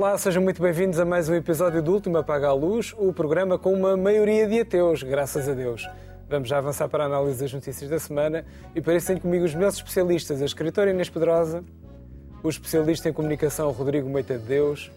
[0.00, 3.58] Olá, sejam muito bem-vindos a mais um episódio do Último Apaga a Luz, o programa
[3.58, 5.88] com uma maioria de ateus, graças a Deus.
[6.30, 8.44] Vamos já avançar para a análise das notícias da semana
[8.76, 11.64] e tenho comigo os meus especialistas, a escritora Inês Pedrosa,
[12.44, 14.88] o especialista em comunicação Rodrigo Meita de Deus,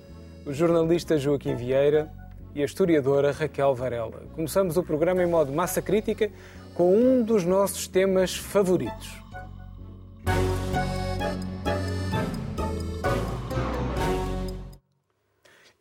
[0.45, 2.11] o jornalista Joaquim Vieira
[2.53, 4.21] e a historiadora Raquel Varela.
[4.35, 6.29] Começamos o programa em modo massa crítica
[6.75, 9.19] com um dos nossos temas favoritos.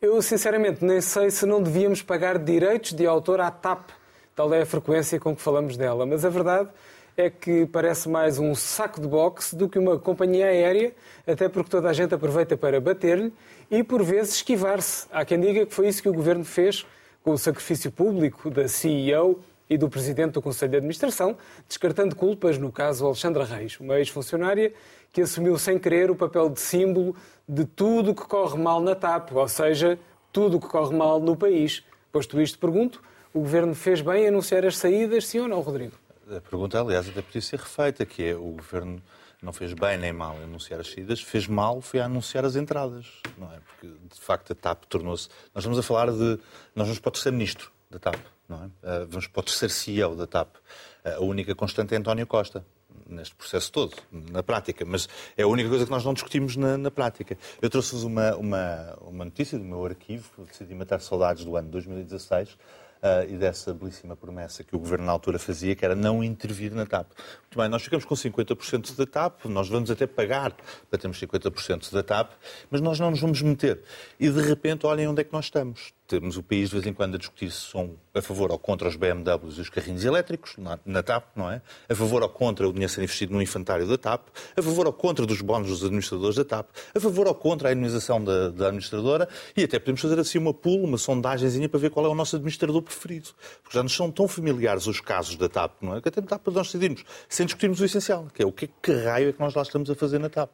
[0.03, 3.91] Eu, sinceramente, nem sei se não devíamos pagar direitos de autor à TAP,
[4.35, 6.71] tal é a frequência com que falamos dela, mas a verdade
[7.15, 10.95] é que parece mais um saco de boxe do que uma companhia aérea,
[11.27, 13.31] até porque toda a gente aproveita para bater-lhe
[13.71, 15.07] e, por vezes, esquivar-se.
[15.13, 16.87] Há quem diga que foi isso que o governo fez
[17.23, 21.37] com o sacrifício público da CEO e do presidente do Conselho de Administração,
[21.69, 24.73] descartando culpas no caso Alexandra Reis, uma ex-funcionária
[25.13, 27.17] que assumiu sem querer o papel de símbolo
[27.49, 29.99] de tudo o que corre mal na TAP, ou seja,
[30.33, 31.85] tudo o que corre mal no país.
[32.13, 33.03] Posto isto, pergunto,
[33.35, 35.97] o Governo fez bem em anunciar as saídas, sim ou não, Rodrigo?
[36.29, 39.03] A pergunta, aliás, até podia ser refeita, que é o Governo
[39.43, 42.57] não fez bem nem mal em anunciar as saídas, fez mal foi a anunciar as
[42.57, 43.07] entradas,
[43.39, 43.59] não é?
[43.59, 45.29] Porque, de facto, a TAP tornou-se...
[45.55, 46.39] Nós vamos a falar de...
[46.75, 48.71] Nós vamos para o terceiro ministro da TAP, não é?
[48.83, 50.57] Ah, vamos para o terceiro CEO da TAP.
[51.05, 52.65] Ah, a única constante é António Costa
[53.11, 56.79] neste processo todo, na prática, mas é a única coisa que nós não discutimos na,
[56.79, 57.37] na prática.
[57.61, 62.57] Eu trouxe-vos uma, uma, uma notícia do meu arquivo, decidi matar saudades do ano 2016,
[63.01, 66.75] Uh, e dessa belíssima promessa que o Governo na altura fazia, que era não intervir
[66.75, 67.07] na TAP.
[67.41, 70.55] Muito bem, nós ficamos com 50% da TAP, nós vamos até pagar
[70.91, 72.33] para termos 50% da TAP,
[72.71, 73.83] mas nós não nos vamos meter.
[74.19, 76.93] E de repente, olhem onde é que nós estamos temos o país de vez em
[76.93, 80.57] quando a discutir se são a favor ou contra os BMWs e os carrinhos elétricos,
[80.59, 81.63] na, na, TAP, não é?
[81.89, 84.27] A favor ou contra o dinheiro ser investido no infantário da TAP,
[84.57, 87.73] a favor ou contra dos bónus dos administradores da TAP, a favor ou contra a
[87.73, 91.91] indemnização da, da administradora e até podemos fazer assim uma pool, uma sondagemzinha para ver
[91.91, 93.29] qual é o nosso administrador preferido.
[93.63, 96.01] Porque já nos são tão familiares os casos da TAP, não é?
[96.01, 99.29] Que até TAP nós decidimos, sem discutirmos o essencial, que é o que, que raio
[99.29, 100.51] é que nós lá estamos a fazer na TAP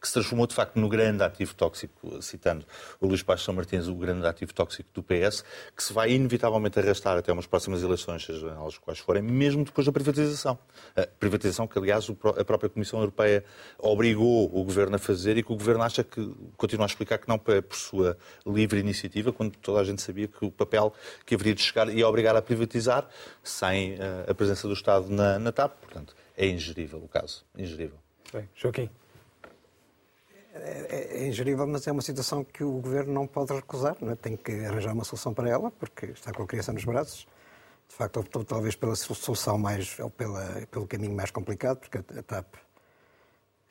[0.00, 2.64] que se transformou de facto no grande ativo tóxico, citando
[3.00, 5.44] o Luís Paes São Martins, o grande ativo tóxico do PS,
[5.76, 9.86] que se vai inevitavelmente arrastar até umas próximas eleições, sejam elas quais forem, mesmo depois
[9.86, 10.58] da privatização.
[10.96, 13.44] A privatização que, aliás, a própria Comissão Europeia
[13.78, 17.28] obrigou o Governo a fazer e que o Governo acha que, continua a explicar que
[17.28, 20.94] não por sua livre iniciativa, quando toda a gente sabia que o papel
[21.26, 23.06] que haveria de chegar ia obrigar a privatizar
[23.42, 25.72] sem eh, a presença do Estado na, na TAP.
[25.80, 27.44] Portanto, é ingerível o caso.
[27.56, 27.98] Ingerível.
[28.32, 28.88] Bem, Joaquim
[30.62, 34.16] é, é ingerível, mas é uma situação que o governo não pode recusar, não é?
[34.16, 37.26] tem que arranjar uma solução para ela, porque está com a criança nos braços.
[37.88, 42.22] De facto, optou talvez pela solução mais, ou pela, pelo caminho mais complicado, porque a
[42.22, 42.54] TAP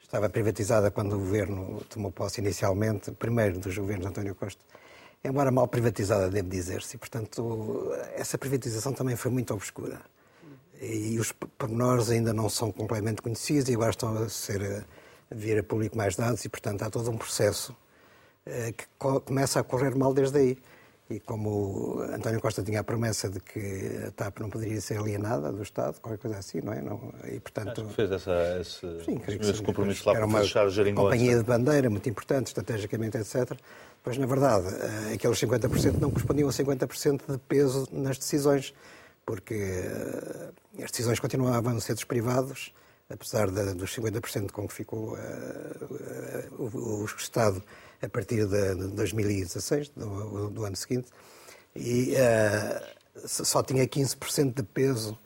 [0.01, 4.61] estava privatizada quando o governo tomou posse inicialmente, primeiro dos governos de António Costa,
[5.23, 10.01] embora mal privatizada, devo dizer-se, portanto essa privatização também foi muito obscura.
[10.81, 14.85] E os pormenores ainda não são completamente conhecidos e agora estão a ser
[15.31, 17.75] vir a público mais dados e, portanto, há todo um processo
[18.45, 20.57] eh, que começa a correr mal desde aí.
[21.09, 25.51] E como António Costa tinha a promessa de que a TAP não poderia ser alienada
[25.51, 26.81] do Estado, qualquer coisa assim, não é?
[26.81, 31.44] Não, e, portanto, fez essa, esse, sim, esse compromisso lá para fechar o companhia de
[31.44, 33.57] bandeira muito importante, estrategicamente, etc.
[34.03, 38.72] Pois, na verdade, eh, aqueles 50% não correspondiam a 50% de peso nas decisões,
[39.25, 42.72] porque eh, as decisões continuavam a ser dos privados,
[43.09, 47.62] apesar de, dos 50% com que ficou uh, o, o, Estado
[48.02, 51.09] a partir de, de 2016, do, do, ano seguinte,
[51.75, 55.18] e uh, só tinha 15% de peso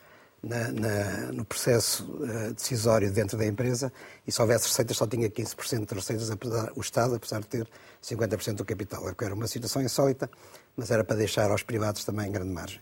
[0.41, 3.91] na, na, no processo uh, decisório dentro da empresa
[4.25, 7.67] e se houvesse receitas só tinha 15% de receitas apesar, o Estado, apesar de ter
[8.01, 9.03] 50% do capital.
[9.07, 10.29] Era uma situação insólita,
[10.75, 12.81] mas era para deixar aos privados também grande margem.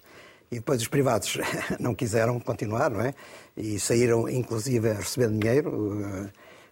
[0.52, 1.38] E depois os privados
[1.80, 3.14] não quiseram continuar, não é?
[3.56, 5.70] E saíram, inclusive, a receber dinheiro,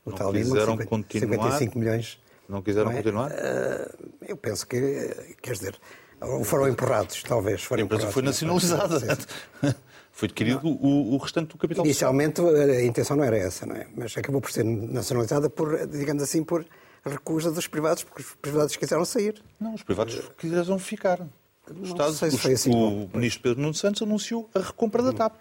[0.05, 2.19] o, o tal quiseram 50, continuar, 55 milhões.
[2.47, 2.95] Não quiseram não é?
[2.97, 3.31] continuar?
[3.31, 5.79] Uh, eu penso que, quer dizer,
[6.43, 7.63] foram empurrados, talvez.
[7.63, 8.99] Foram a empresa foi nacionalizada.
[10.11, 13.87] Foi adquirido o, o, restante do capital Inicialmente a intenção não era essa, não é?
[13.95, 16.65] Mas acabou por ser nacionalizada por, digamos assim, por
[17.05, 19.41] recusa dos privados, porque os privados quiseram sair.
[19.57, 21.25] Não, os privados quiseram ficar.
[21.69, 25.35] Se o, assim, o ministro Pedro Nuno Santos anunciou a recompra da TAP.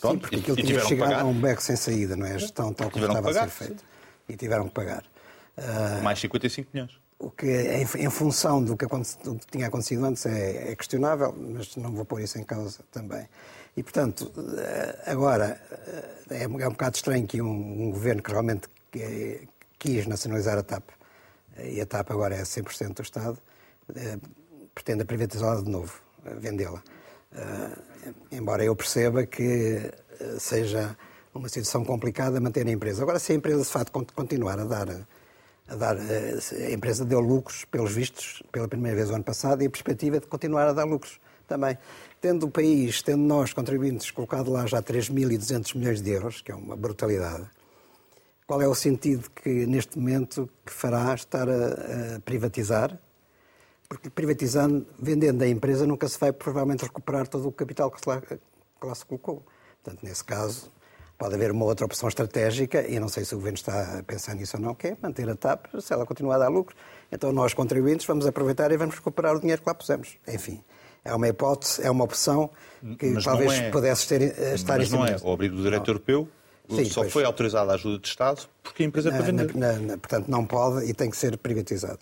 [0.00, 2.34] Pronto, Sim, porque aquilo e, tinha chegado a um beco sem saída, não é?
[2.34, 3.84] A gestão tal como estava pagar, a ser feita.
[4.28, 5.04] E tiveram que pagar.
[5.58, 6.98] Uh, Mais 55 milhões.
[7.18, 11.34] O que, em, em função do que, do que, tinha acontecido antes, é, é, questionável,
[11.36, 13.28] mas não vou pôr isso em causa também.
[13.76, 18.30] E, portanto, ah, agora, ah, é, é um bocado estranho que um, um governo que
[18.30, 18.68] realmente
[19.78, 20.88] quis nacionalizar a TAP
[21.62, 23.38] e a TAP agora é 100% do Estado,
[24.74, 25.92] pretende privatizá-la de novo,
[26.38, 26.82] vendê-la.
[28.30, 29.92] Embora eu perceba que
[30.38, 30.96] seja
[31.34, 33.02] uma situação complicada manter a empresa.
[33.02, 34.88] Agora, se a empresa de facto continuar a dar,
[35.68, 35.96] a dar.
[35.96, 40.16] A empresa deu lucros, pelos vistos, pela primeira vez o ano passado, e a perspectiva
[40.16, 41.78] é de continuar a dar lucros também.
[42.20, 46.54] Tendo o país, tendo nós, contribuintes, colocado lá já 3.200 milhões de euros, que é
[46.54, 47.48] uma brutalidade,
[48.46, 52.98] qual é o sentido que, neste momento, que fará estar a, a privatizar?
[53.90, 58.22] Porque privatizando, vendendo a empresa, nunca se vai provavelmente recuperar todo o capital que lá,
[58.22, 58.38] que
[58.82, 59.44] lá se colocou.
[59.82, 60.70] Portanto, nesse caso,
[61.20, 64.34] Pode haver uma outra opção estratégica, e não sei se o Governo está a pensar
[64.34, 66.74] nisso ou não, que é manter a TAP, se ela continuar a dar lucros.
[67.12, 70.16] Então nós, contribuintes, vamos aproveitar e vamos recuperar o dinheiro que lá pusemos.
[70.26, 70.64] Enfim,
[71.04, 72.48] é uma hipótese, é uma opção
[72.98, 73.70] que mas talvez é...
[73.70, 75.02] pudesse ter, eh, estar mas em cima.
[75.02, 75.30] Mas não é.
[75.30, 76.26] O abrigo do direito europeu
[76.70, 77.12] Sim, só pois.
[77.12, 79.54] foi autorizada a ajuda de Estado porque a empresa é para vender.
[79.54, 81.98] Na, na, portanto, não pode e tem que ser privatizado.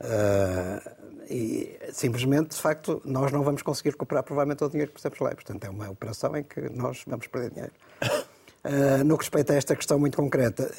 [0.00, 1.00] Uh,
[1.30, 5.18] e simplesmente, de facto, nós não vamos conseguir recuperar provavelmente todo o dinheiro que pusemos
[5.20, 5.30] lá.
[5.30, 7.72] Portanto, é uma operação em que nós vamos perder dinheiro.
[8.62, 10.70] Uh, no que respeita a esta questão muito concreta,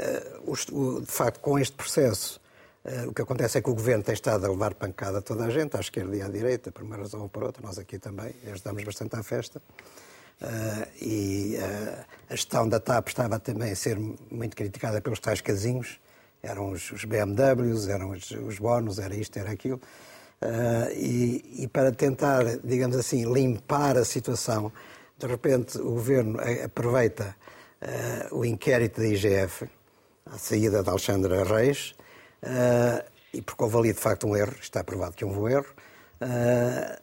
[0.45, 2.39] uh, o, de facto, com este processo,
[2.85, 5.45] uh, o que acontece é que o Governo tem estado a levar pancada a toda
[5.45, 7.97] a gente, à esquerda e à direita, por uma razão ou por outra, nós aqui
[7.97, 9.61] também ajudamos bastante à festa.
[11.01, 11.57] e
[12.29, 13.97] a gestão da TAP estava também a ser
[14.29, 15.99] muito criticada pelos tais casinhos,
[16.43, 19.79] eram os, os BMWs, eram os, os bónus, era isto, era aquilo.
[20.95, 24.71] E, e para tentar, digamos assim, limpar a situação,
[25.21, 27.35] de repente o Governo aproveita
[27.81, 29.67] uh, o inquérito da IGF,
[30.25, 31.93] à saída de Alexandra Reis,
[32.43, 33.03] uh,
[33.33, 35.67] e porque houve ali de facto um erro, está provado que houve um erro,
[36.21, 37.01] uh,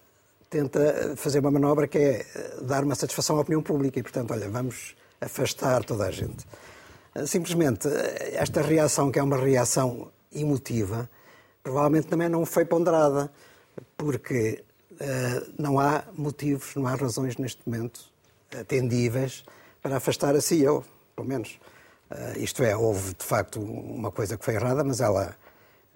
[0.51, 2.27] tenta fazer uma manobra que é
[2.63, 6.47] dar uma satisfação à opinião pública e, portanto, olha, vamos afastar toda a gente.
[7.27, 7.89] Simplesmente,
[8.33, 11.09] esta reação, que é uma reação emotiva,
[11.63, 13.31] provavelmente também não foi ponderada,
[13.97, 18.01] porque uh, não há motivos, não há razões neste momento
[18.59, 19.45] atendíveis
[19.83, 20.85] para afastar a CEO,
[21.15, 21.59] pelo menos.
[22.11, 25.37] Uh, isto é, houve de facto uma coisa que foi errada, mas ela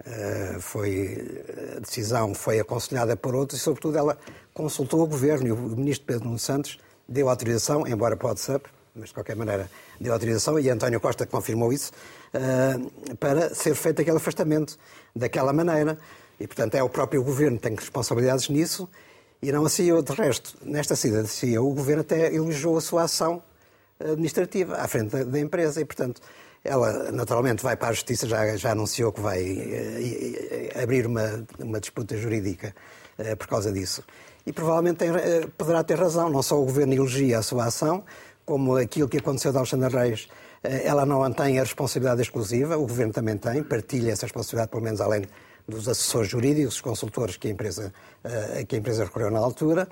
[0.05, 1.43] uh, foi.
[1.77, 4.17] A decisão foi aconselhada por outros e, sobretudo, ela
[4.53, 8.61] consultou o governo e o ministro Pedro Santos deu autorização, embora pode ser,
[8.95, 9.69] mas de qualquer maneira
[9.99, 11.91] deu autorização, e António Costa confirmou isso,
[12.33, 14.77] uh, para ser feito aquele afastamento
[15.15, 15.97] daquela maneira.
[16.39, 18.89] E, portanto, é o próprio governo que tem responsabilidades nisso
[19.41, 20.01] e não a CEO.
[20.01, 23.41] De resto, nesta saída de o governo até elogiou a sua ação
[23.99, 26.21] administrativa à frente da, empresa e, portanto,
[26.63, 31.79] ela naturalmente vai para a Justiça, já, já anunciou que vai uh, abrir uma, uma
[31.79, 32.73] disputa jurídica
[33.17, 34.03] uh, por causa disso.
[34.45, 38.03] E provavelmente tem, uh, poderá ter razão, não só o Governo elogia a sua ação,
[38.45, 40.27] como aquilo que aconteceu de Alexandre Reis,
[40.63, 45.01] ela não tem a responsabilidade exclusiva, o Governo também tem, partilha essa responsabilidade, pelo menos
[45.01, 45.23] além
[45.67, 47.93] dos assessores jurídicos, os consultores que a empresa,
[48.67, 49.87] que a empresa recorreu na altura.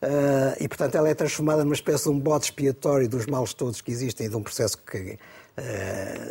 [0.00, 3.80] Uh, e, portanto, ela é transformada numa espécie de um bode expiatório dos males todos
[3.80, 5.18] que existem e de um processo que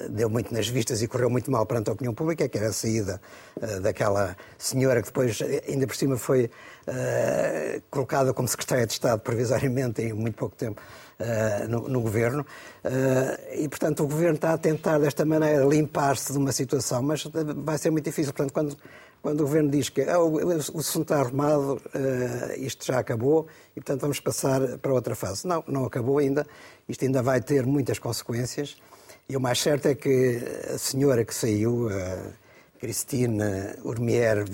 [0.09, 2.71] deu muito nas vistas e correu muito mal perante a opinião pública, que era a
[2.71, 3.19] saída
[3.81, 6.49] daquela senhora que depois, ainda por cima, foi
[7.91, 10.81] colocada como secretária de Estado provisoriamente em muito pouco tempo.
[11.67, 12.45] No, no, governo.
[13.55, 17.75] e, portanto, o governo está a tentar, desta maneira, limpar-se de uma situação, mas vai
[17.79, 18.31] ser muito difícil.
[18.31, 18.77] Portanto, quando
[19.21, 23.81] quando o Governo diz que ah, o, assunto está arrumado, uh, isto já acabou e,
[23.81, 25.45] portanto, vamos passar para outra fase.
[25.45, 26.45] Não, não acabou ainda.
[26.87, 28.77] Isto ainda vai ter muitas consequências.
[29.27, 30.41] E o mais certo é que
[30.73, 31.89] a senhora que saiu,
[32.79, 34.45] Christine Urmier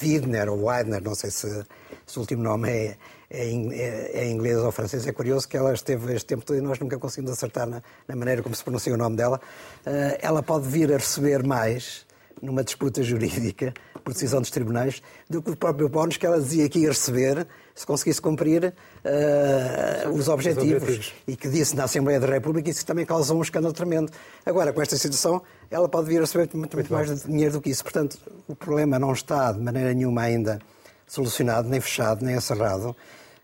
[0.00, 1.64] Widner, ou Weidner, não sei se,
[2.06, 2.96] se o último nome é,
[3.30, 6.60] é, é, é, inglês ou francês, é curioso que ela esteve este tempo todo e
[6.60, 9.40] nós nunca conseguimos acertar na, na maneira como se pronuncia o nome dela.
[9.86, 12.06] Uh, ela pode vir a receber mais
[12.42, 13.72] numa disputa jurídica
[14.02, 17.46] por decisão dos tribunais do que o próprio bónus que ela dizia que ia receber
[17.72, 22.68] se conseguisse cumprir uh, os, objetivos, os, objetivos, e que disse na Assembleia da República
[22.68, 24.10] isso também causou um escândalo tremendo.
[24.44, 27.70] Agora, com esta situação, ela pode vir a receber muito, muito mais dinheiro do que
[27.70, 27.84] isso.
[27.84, 28.18] Portanto,
[28.48, 30.58] o problema não está de maneira nenhuma ainda
[31.06, 32.96] solucionado, nem fechado, nem encerrado.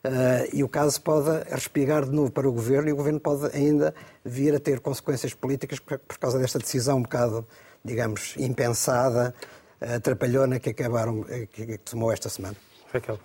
[0.05, 3.55] Uh, e o caso pode respigar de novo para o Governo e o Governo pode
[3.57, 7.47] ainda vir a ter consequências políticas por, por causa desta decisão um bocado
[7.85, 9.35] digamos, impensada,
[9.81, 12.57] atrapalhona que acabaram, que tomou esta semana.
[12.93, 13.19] Raquel.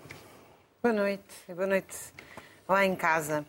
[0.81, 1.95] Boa noite, boa noite
[2.67, 3.45] lá em casa.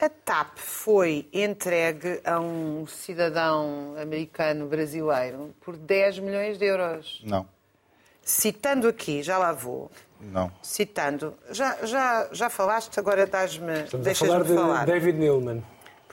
[0.00, 7.22] A TAP foi entregue a um cidadão americano brasileiro por 10 milhões de euros.
[7.24, 7.46] Não.
[8.22, 9.90] Citando aqui, já lá vou.
[10.20, 10.50] Não.
[10.62, 13.84] Citando, já, já, já falaste, agora dás-me.
[14.02, 14.44] Deixas-me falar.
[14.44, 14.86] De falar.
[14.86, 15.62] David Neilman.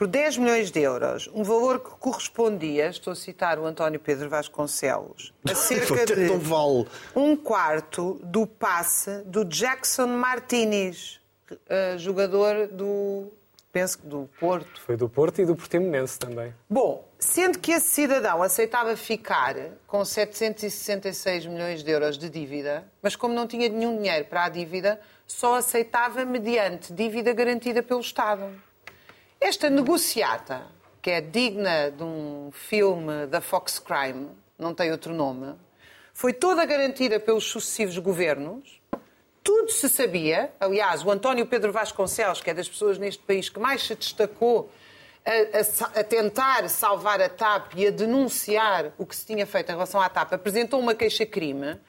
[0.02, 4.28] Por 10 milhões de euros, um valor que correspondia, estou a citar o António Pedro
[4.28, 6.88] Vasconcelos, a cerca de Não vale.
[7.14, 11.20] um quarto do passe do Jackson Martinez,
[11.68, 13.32] eh, jogador do,
[13.72, 14.80] penso que do Porto.
[14.80, 16.52] Foi do Porto e do Portimonense também.
[16.68, 19.54] Bom, sendo que esse cidadão aceitava ficar
[19.86, 24.48] com 766 milhões de euros de dívida, mas como não tinha nenhum dinheiro para a
[24.48, 28.50] dívida, só aceitava mediante dívida garantida pelo Estado.
[29.44, 30.62] Esta negociata,
[31.02, 35.56] que é digna de um filme da Fox Crime, não tem outro nome,
[36.14, 38.80] foi toda garantida pelos sucessivos governos.
[39.42, 40.52] Tudo se sabia.
[40.60, 44.70] Aliás, o António Pedro Vasconcelos, que é das pessoas neste país que mais se destacou
[45.26, 49.70] a, a a tentar salvar a TAP e a denunciar o que se tinha feito
[49.70, 51.80] em relação à TAP, apresentou uma queixa-crime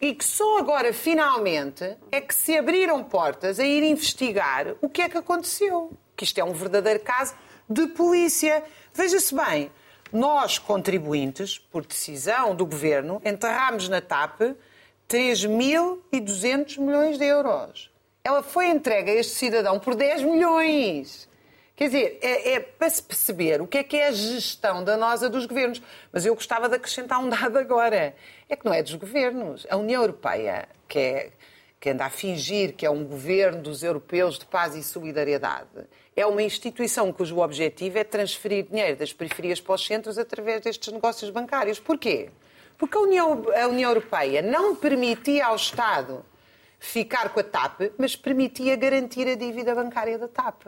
[0.00, 5.02] e que só agora, finalmente, é que se abriram portas a ir investigar o que
[5.02, 5.98] é que aconteceu.
[6.22, 7.34] Que isto é um verdadeiro caso
[7.68, 8.62] de polícia.
[8.94, 9.72] Veja-se bem,
[10.12, 14.40] nós, contribuintes, por decisão do governo, enterramos na TAP
[15.08, 17.90] 3.200 milhões de euros.
[18.22, 21.28] Ela foi entregue a este cidadão por 10 milhões.
[21.74, 25.28] Quer dizer, é, é para se perceber o que é que é a gestão danosa
[25.28, 25.82] dos governos.
[26.12, 28.14] Mas eu gostava de acrescentar um dado agora.
[28.48, 29.66] É que não é dos governos.
[29.68, 31.30] A União Europeia, que, é,
[31.80, 36.26] que anda a fingir que é um governo dos europeus de paz e solidariedade, é
[36.26, 41.30] uma instituição cujo objetivo é transferir dinheiro das periferias para os centros através destes negócios
[41.30, 41.80] bancários.
[41.80, 42.30] Porquê?
[42.76, 46.24] Porque a União, a União Europeia não permitia ao Estado
[46.78, 50.66] ficar com a TAP, mas permitia garantir a dívida bancária da TAP.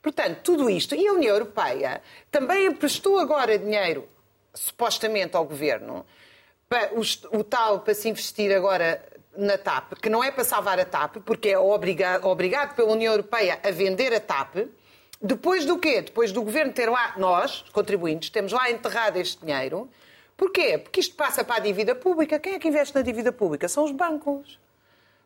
[0.00, 0.94] Portanto, tudo isto.
[0.94, 2.00] E a União Europeia
[2.30, 4.08] também emprestou agora dinheiro,
[4.54, 6.06] supostamente, ao governo,
[6.68, 9.04] para o, o tal para se investir agora
[9.36, 13.12] na TAP, que não é para salvar a TAP, porque é obrigado, obrigado pela União
[13.12, 14.68] Europeia a vender a TAP.
[15.20, 16.02] Depois do quê?
[16.02, 19.88] Depois do governo ter lá, nós, contribuintes, temos lá enterrado este dinheiro.
[20.36, 20.76] Porquê?
[20.76, 22.38] Porque isto passa para a dívida pública.
[22.38, 23.68] Quem é que investe na dívida pública?
[23.68, 24.58] São os bancos.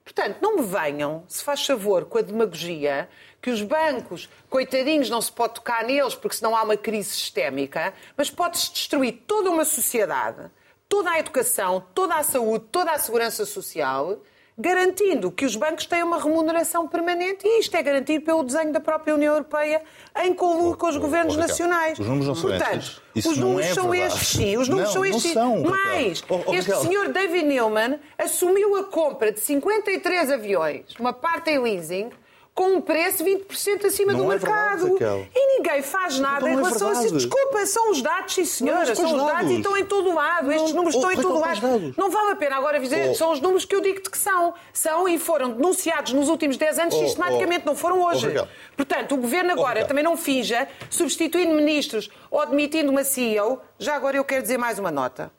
[0.05, 3.09] Portanto, não me venham, se faz favor, com a demagogia
[3.43, 7.93] que os bancos, coitadinhos, não se pode tocar neles porque senão há uma crise sistémica,
[8.17, 10.49] mas pode-se destruir toda uma sociedade,
[10.89, 14.19] toda a educação, toda a saúde, toda a segurança social,
[14.59, 18.81] garantindo que os bancos têm uma remuneração permanente e isto é garantido pelo desenho da
[18.81, 19.83] própria União Europeia
[20.23, 21.99] em conluio com os governos oh, nacionais.
[21.99, 23.01] os números não são Portanto, estes.
[23.15, 24.15] Isso os não números é são verdade.
[24.15, 24.57] estes, sim.
[24.57, 25.33] Os números Não, são não estes.
[25.33, 25.71] são, Raquel.
[25.71, 31.59] Mais, Oh, este senhor David Newman assumiu a compra de 53 aviões, uma parte em
[31.59, 32.11] leasing,
[32.57, 34.93] com um preço 20% acima Não do é verdade, mercado.
[34.95, 35.27] Raquel.
[35.35, 37.03] e ninguém faz nada Então em não é relação a isso.
[37.03, 37.25] verdade.
[37.27, 38.95] Desculpa, são os dados, sim senhora.
[38.97, 39.51] São os dados dados?
[39.51, 40.51] e estão em todo lado.
[40.51, 41.61] Estes Não, números oh, estão em todo lado.
[41.61, 41.97] dados?
[41.99, 43.15] Não vale a pena agora dizer, Oh.
[43.15, 44.55] são os números que eu digo-te que são.
[44.73, 47.69] São e foram denunciados nos últimos 10 anos Oh, sistematicamente, oh.
[47.69, 48.25] não foram hoje.
[48.27, 48.49] Oh, Raquel.
[48.75, 53.61] Portanto, o governo agora também não finja, substituindo ministros ou demitindo uma CEO.
[53.79, 55.31] Já agora eu quero dizer mais uma nota.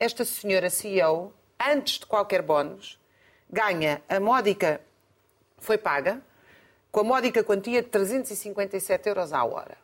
[0.00, 1.32] Esta senhora CEO,
[1.64, 2.98] antes de qualquer bónus,
[3.48, 4.80] ganha a módica,
[5.60, 6.20] foi paga,
[6.90, 9.76] com a módica quantia de 357 euros à hora.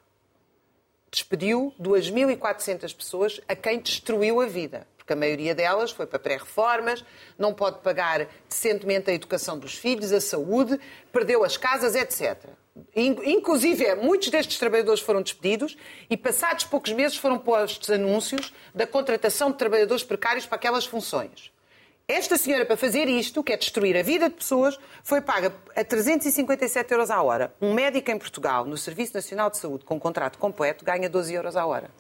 [1.11, 4.87] Despediu 2.400 pessoas a quem destruiu a vida.
[4.97, 7.05] Porque a maioria delas foi para pré-reformas,
[7.39, 10.81] não pode pagar decentemente a educação dos filhos, a saúde,
[11.13, 12.47] perdeu as casas, etc.
[12.97, 15.77] In- Inclusive, muitos destes trabalhadores foram despedidos
[16.09, 21.53] e, passados poucos meses, foram postos anúncios da contratação de trabalhadores precários para aquelas funções.
[22.07, 25.83] Esta senhora, para fazer isto, que é destruir a vida de pessoas, foi paga a
[25.83, 27.55] 357 euros à hora.
[27.63, 31.57] Um médico em Portugal, no Serviço Nacional de Saúde, com contrato completo, ganha 12 euros
[31.57, 31.91] à hora.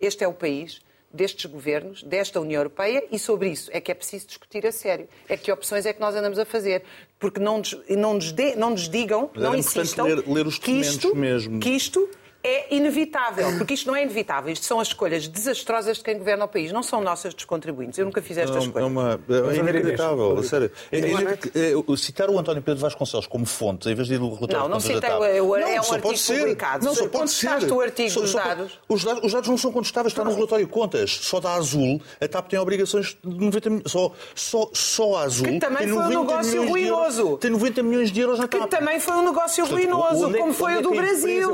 [0.00, 0.80] Este é o país
[1.12, 5.08] destes governos, desta União Europeia, e sobre isso é que é preciso discutir a sério.
[5.28, 6.82] É que opções é que nós andamos a fazer.
[7.20, 10.58] Porque não nos, não nos, dê- não nos digam, Mas não insistam ler- ler os
[10.58, 11.60] que, isto, mesmo.
[11.60, 12.10] que isto
[12.44, 13.56] é inevitável.
[13.56, 14.52] Porque isto não é inevitável.
[14.52, 16.70] Isto são as escolhas desastrosas de quem governa o país.
[16.72, 17.98] Não são nossas dos contribuintes.
[17.98, 18.86] Eu nunca fiz esta É escolha.
[18.86, 20.70] uma, é Vamos ver inacreditável, sério.
[20.92, 24.28] É, é, é, citar o António Pedro Vasconcelos como fonte, em vez de ir no
[24.34, 26.38] relatório Não, não citei, é o- é Não, um só artigo pode ser.
[26.40, 26.84] publicado.
[26.84, 27.72] Não, só pode ser.
[27.72, 28.78] o artigo Só- dos só- dados.
[28.88, 29.24] Os dados.
[29.24, 31.10] Os dados não são contestáveis, está no relatório de contas.
[31.22, 33.90] Só da Azul, a TAP tem obrigações de 90 milhões.
[33.90, 37.36] Só, só, só a Azul Que também tem foi um 90 negócio ruinoso.
[37.38, 38.68] Tem 90 milhões de euros na Que TAP.
[38.70, 41.50] também foi um negócio ruinoso, é que- como foi o é do que Brasil.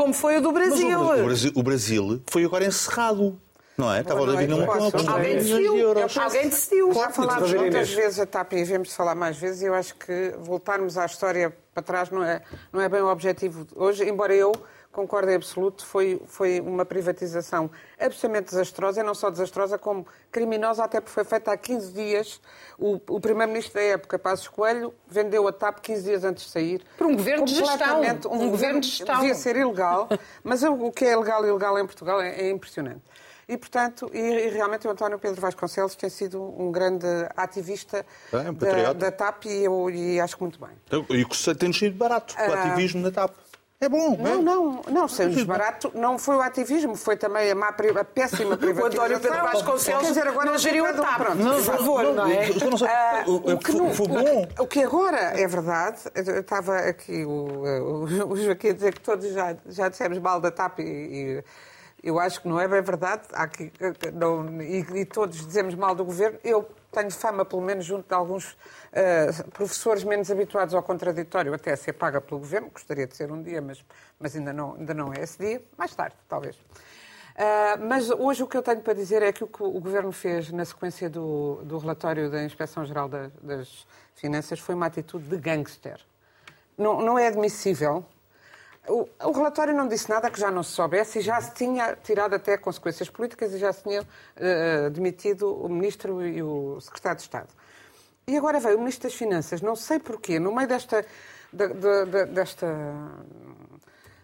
[0.00, 0.98] Como foi o do Mas Brasil.
[0.98, 1.52] o, o Brasil.
[1.54, 3.38] O Brasil foi agora encerrado.
[3.76, 4.00] Não é?
[4.00, 4.66] Estava o Boa David noite.
[4.66, 5.10] não com Posso?
[5.10, 5.88] a Alguém decidiu.
[6.22, 6.92] Alguém decidiu.
[6.94, 7.90] Já falámos muitas Inês.
[7.90, 9.62] vezes a TAP e devemos falar mais vezes.
[9.62, 12.40] Eu acho que voltarmos à história para trás não é,
[12.72, 14.52] não é bem o objetivo de hoje, embora eu
[14.92, 20.82] concorde em absoluto, foi, foi uma privatização absolutamente desastrosa, e não só desastrosa, como criminosa,
[20.84, 22.40] até porque foi feita há 15 dias.
[22.78, 26.82] O, o primeiro-ministro da época, Passos Coelho, vendeu a TAP 15 dias antes de sair.
[26.98, 27.76] Por um governo de gestão.
[27.78, 29.16] Completamente- Um governo de gestão.
[29.20, 30.08] Devia ser ilegal,
[30.42, 33.02] mas o que é legal e ilegal em Portugal é, é impressionante.
[33.48, 37.06] E, portanto, e, e realmente o António Pedro Vasconcelos tem sido um grande
[37.36, 40.70] ativista É, um da, da TAP e, eu, e acho que muito bem.
[40.86, 43.34] Então, E que tem sido barato, o ativismo da TAP.
[43.82, 44.14] É bom.
[44.18, 44.36] Não, é?
[44.42, 48.58] não, não, sem desbarato, não foi o ativismo, foi também a, má, a péssima O
[48.58, 49.04] privatização.
[49.06, 51.16] António Pedro Vasconcelos Quer dizer, agora não é geriu a pronto, TAP.
[51.22, 51.42] pronto.
[51.42, 52.50] Por favor, não é?
[52.50, 54.48] eu não Ah, o- o que não- Foi bom.
[54.58, 59.00] O que agora é verdade, eu estava aqui o, o, o Joaquim a dizer que
[59.00, 60.82] todos já, já dissemos mal da TAP e,
[62.02, 63.72] e eu acho que não é bem verdade, Há aqui,
[64.12, 66.38] não, e, e todos dizemos mal do governo.
[66.44, 68.56] Eu tenho fama, pelo menos junto de alguns
[68.92, 73.30] eh, professores menos habituados ao contraditório, até a ser paga pelo governo, gostaria de ser
[73.30, 73.84] um dia, mas,
[74.18, 76.56] mas ainda, não, ainda não é esse dia, mais tarde, talvez.
[77.36, 80.12] Ah, mas hoje o que eu tenho para dizer é que o que o Governo
[80.12, 85.36] fez na sequência do, do relatório da Inspeção-Geral da- das Finanças foi uma atitude de
[85.38, 85.98] gangster.
[86.76, 88.04] Não, não é admissível.
[88.90, 92.34] O, relatório não disse nada que já não se soubesse e já se tinha tirado
[92.34, 94.02] até consequências políticas e já se tinha
[94.36, 97.48] eh, demitido o Ministro e o Secretário de Estado.
[98.26, 101.06] E agora veio o Ministro das Finanças, não sei porquê, no meio desta,
[102.32, 102.66] desta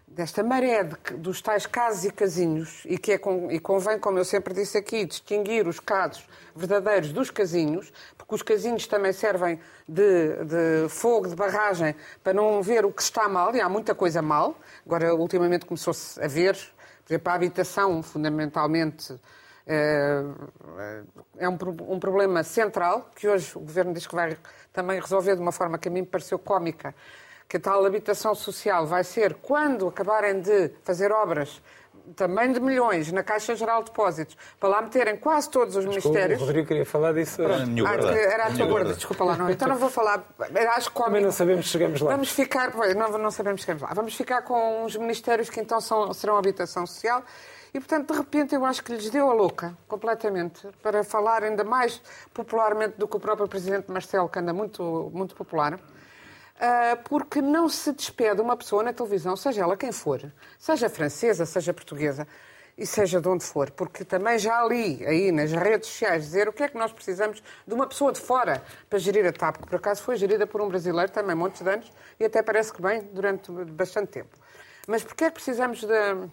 [0.07, 4.17] desta maré de, dos tais casos e casinhos, e que é com- e convém, como
[4.17, 9.59] eu sempre disse aqui, distinguir os casos verdadeiros dos casinhos, porque os casinhos também servem
[9.87, 13.93] de, de fogo, de barragem, para não ver o que está mal, e há muita
[13.93, 14.57] coisa mal.
[14.85, 16.55] Agora, ultimamente começou-se a ver,
[17.05, 19.13] por exemplo, a habitação, fundamentalmente,
[19.67, 20.23] eh,
[21.37, 21.57] é um,
[21.89, 24.37] um problema central, que hoje o Governo diz que vai
[24.71, 26.95] também resolver de uma forma que a mim me pareceu cómica,
[27.47, 31.61] que a tal habitação social vai ser quando acabarem de fazer obras
[32.15, 35.89] também de milhões na Caixa Geral de Depósitos, para lá meterem quase todos os O
[35.89, 36.39] ministérios.
[36.39, 37.41] Rodrigo queria falar disso.
[37.41, 39.49] Era a minha Ah, que era a tua gorda, desculpa lá, não.
[39.49, 40.23] Então não vou falar.
[40.75, 41.09] Acho cómico.
[41.09, 42.11] Também não sabemos se chegamos lá.
[42.11, 43.93] Vamos ficar, pois, não, não sabemos se chegamos lá.
[43.93, 47.23] Vamos ficar com uns ministérios que então são, serão habitação social.
[47.73, 51.63] E, portanto, de repente, eu acho que lhes deu a louca, completamente, para falar ainda
[51.65, 52.01] mais
[52.33, 55.77] popularmente do que o próprio Presidente Marcelo, que anda muito, muito popular.
[56.59, 61.45] Ah, porque não se despede uma pessoa na televisão, seja ela quem for, seja francesa,
[61.45, 62.27] seja portuguesa,
[62.77, 66.53] e seja de onde for, porque também já li aí nas redes sociais dizer o
[66.53, 69.67] que é que nós precisamos de uma pessoa de fora para gerir a TAP, que
[69.67, 72.81] por acaso foi gerida por um brasileiro também montes de anos e até parece que
[72.81, 74.37] bem durante bastante tempo.
[74.87, 76.29] Mas porquê é que precisamos de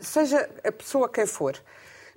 [0.00, 1.56] seja a pessoa quem for,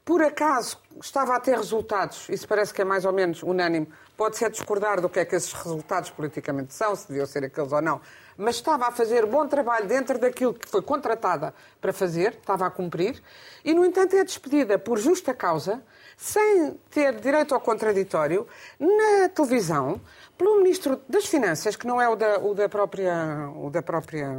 [0.07, 4.49] por acaso estava a ter resultados, isso parece que é mais ou menos unânime, pode-se
[4.49, 7.99] discordar do que é que esses resultados politicamente são, se deviam ser aqueles ou não,
[8.37, 12.69] mas estava a fazer bom trabalho dentro daquilo que foi contratada para fazer, estava a
[12.69, 13.21] cumprir,
[13.65, 15.83] e, no entanto, é despedida por justa causa,
[16.15, 18.47] sem ter direito ao contraditório,
[18.79, 19.99] na televisão,
[20.37, 23.49] pelo Ministro das Finanças, que não é o da, o da própria...
[23.53, 24.29] O da própria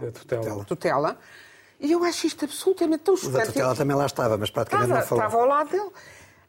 [0.00, 0.64] Da tutela.
[0.64, 1.18] tutela.
[1.80, 3.46] E eu acho isto absolutamente tão chocante.
[3.48, 5.24] tutela também lá estava, mas praticamente Estava, não falou.
[5.24, 5.90] estava ao lado dele.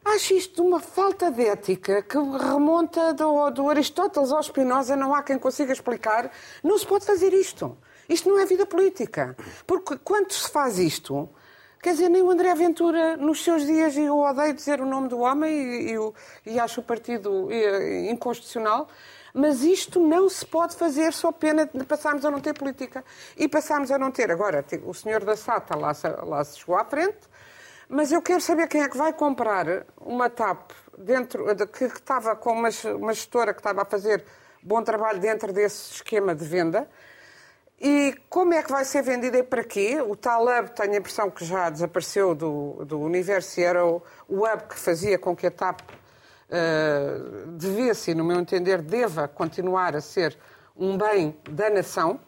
[0.04, 5.22] Acho isto uma falta de ética que remonta do, do Aristóteles ao Spinoza, não há
[5.22, 6.30] quem consiga explicar.
[6.62, 7.76] Não se pode fazer isto.
[8.08, 9.36] Isto não é vida política.
[9.66, 11.28] Porque quando se faz isto,
[11.80, 15.08] quer dizer, nem o André Ventura, nos seus dias, e eu odeio dizer o nome
[15.08, 18.88] do homem e, e, e acho o partido eh, inconstitucional,
[19.34, 23.04] mas isto não se pode fazer só pena de passarmos a não ter política.
[23.36, 24.30] E passarmos a não ter.
[24.30, 25.92] Agora, o senhor da Sata lá,
[26.24, 27.18] lá se chegou à frente,
[27.88, 31.96] mas eu quero saber quem é que vai comprar uma TAP dentro, de- que, que
[31.98, 34.24] estava com uma, uma gestora que estava a fazer
[34.62, 36.88] bom trabalho dentro desse esquema de venda.
[37.80, 40.00] E como é que vai ser vendida e para quê?
[40.00, 44.00] O tal hub, tenho a impressão que já desapareceu do, do universo e era o,
[44.28, 45.80] o hub que fazia com que a TAP
[46.52, 50.36] eh, devesse, no meu entender, deva continuar a ser
[50.76, 52.20] um bem da nação.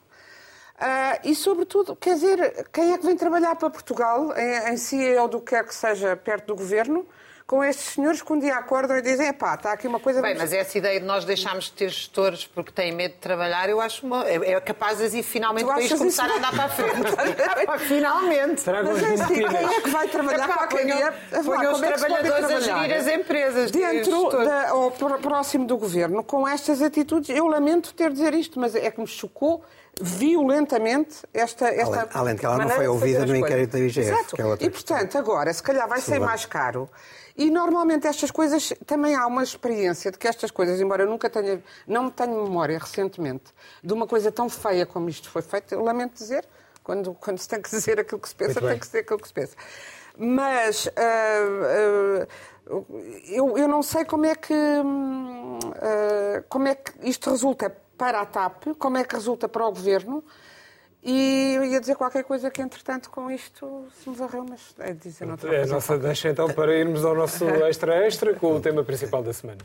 [0.79, 5.15] Ah, e, sobretudo, quer dizer, quem é que vem trabalhar para Portugal, em, em si
[5.17, 7.07] ou do que quer que seja perto do governo,
[7.47, 10.23] com estes senhores que um dia acordam e dizem: pá, está aqui uma coisa.
[10.23, 13.19] Bem, vamos- mas essa ideia de nós deixarmos de ter gestores porque têm medo de
[13.19, 16.35] trabalhar, eu acho uma, é, é capaz de finalmente o país começar isso?
[16.35, 17.85] a andar para a frente.
[17.87, 18.63] finalmente.
[18.65, 21.15] Tragam Mas os é assim, quem é que vai trabalhar Epá, qualquer ponham- dia?
[21.45, 25.67] ponham os é pode trabalhadores a gerir as empresas, os Dentro da, ou pró- próximo
[25.67, 29.07] do governo, com estas atitudes, eu lamento ter de dizer isto, mas é que me
[29.07, 29.63] chocou
[30.01, 34.01] violentamente esta, esta Além- além de que ela não foi ouvida no inquérito da IGF,
[34.01, 34.35] Exato.
[34.37, 36.27] que é outra E, portanto, agora, se calhar vai ser Silvana.
[36.27, 36.89] mais caro.
[37.37, 38.73] E, normalmente, estas coisas...
[38.87, 41.63] Também há uma experiência de que estas coisas, embora eu nunca tenha...
[41.87, 45.83] Não me tenho memória, recentemente, de uma coisa tão feia como isto foi feito, eu
[45.83, 46.47] lamento dizer,
[46.83, 49.29] quando, quando se tem que dizer aquilo que se pensa, tem que dizer aquilo que
[49.29, 49.57] se pensa.
[50.17, 50.89] Mas...
[50.97, 52.55] ah, ah,
[53.29, 58.27] eu, eu não sei como é que ah, como é que isto resulta para a
[58.27, 60.25] TAP, como é que resulta para o governo.
[61.07, 64.95] E eu ia dizer qualquer coisa que, entretanto, com isto se me varreu, mas é
[64.95, 65.75] dizer noutra É a coisa.
[65.75, 69.59] nossa deixa então para irmos ao nosso extra-extra com o tema principal da semana.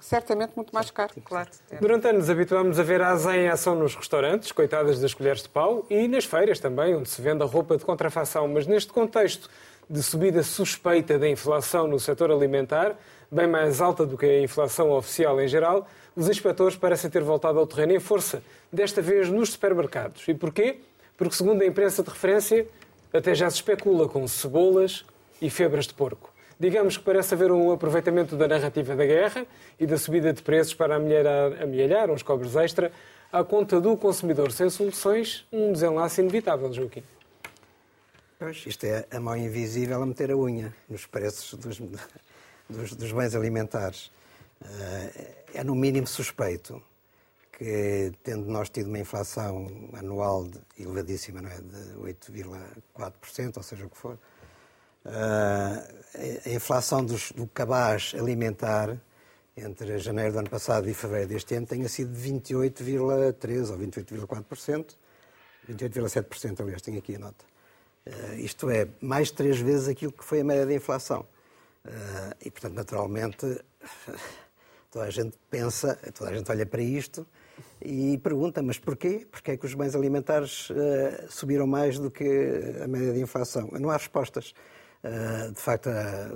[0.00, 1.50] Certamente muito mais caro, claro.
[1.80, 5.50] Durante anos habituámos a ver a Azem em ação nos restaurantes, coitadas das colheres de
[5.50, 8.48] pau, e nas feiras também, onde se vende a roupa de contrafação.
[8.48, 9.50] Mas neste contexto
[9.90, 12.96] de subida suspeita da inflação no setor alimentar,
[13.30, 15.86] bem mais alta do que a inflação oficial em geral,
[16.16, 20.26] os inspectores parecem ter voltado ao terreno em força, desta vez nos supermercados.
[20.26, 20.80] E porquê?
[21.16, 22.66] Porque, segundo a imprensa de referência,
[23.12, 25.04] até já se especula com cebolas
[25.40, 26.32] e febras de porco.
[26.60, 29.46] Digamos que parece haver um aproveitamento da narrativa da guerra
[29.78, 32.90] e da subida de preços para amelhar, amelhar uns cobres extra
[33.32, 37.04] à conta do consumidor sem soluções, um desenlace inevitável, Joaquim.
[38.38, 41.80] Pois, isto é a mão invisível a meter a unha nos preços dos,
[42.68, 44.10] dos, dos bens alimentares.
[44.64, 46.80] Eh, É no mínimo suspeito
[47.52, 51.56] que, tendo nós tido uma inflação anual de- elevadíssima, não é?
[51.58, 54.18] de 8,4%, ou seja o que for,
[55.06, 58.96] eh, a inflação dos- do cabaz alimentar
[59.56, 64.96] entre janeiro do ano passado e fevereiro deste ano tenha sido de 28,3% ou 28,4%,
[65.66, 67.44] 28,7%, aliás, tenho aqui a nota.
[68.06, 71.26] Eh, isto é, mais três vezes aquilo que foi a média da inflação.
[71.88, 73.60] Eh, e, portanto, naturalmente,
[74.90, 77.26] toda a gente pensa, toda a gente olha para isto
[77.80, 79.26] e pergunta, mas porquê?
[79.30, 82.24] Porquê é que os bens alimentares eh, subiram mais do que
[82.82, 83.70] a média de inflação?
[83.72, 84.54] Não há respostas.
[85.02, 85.88] Eh, de facto,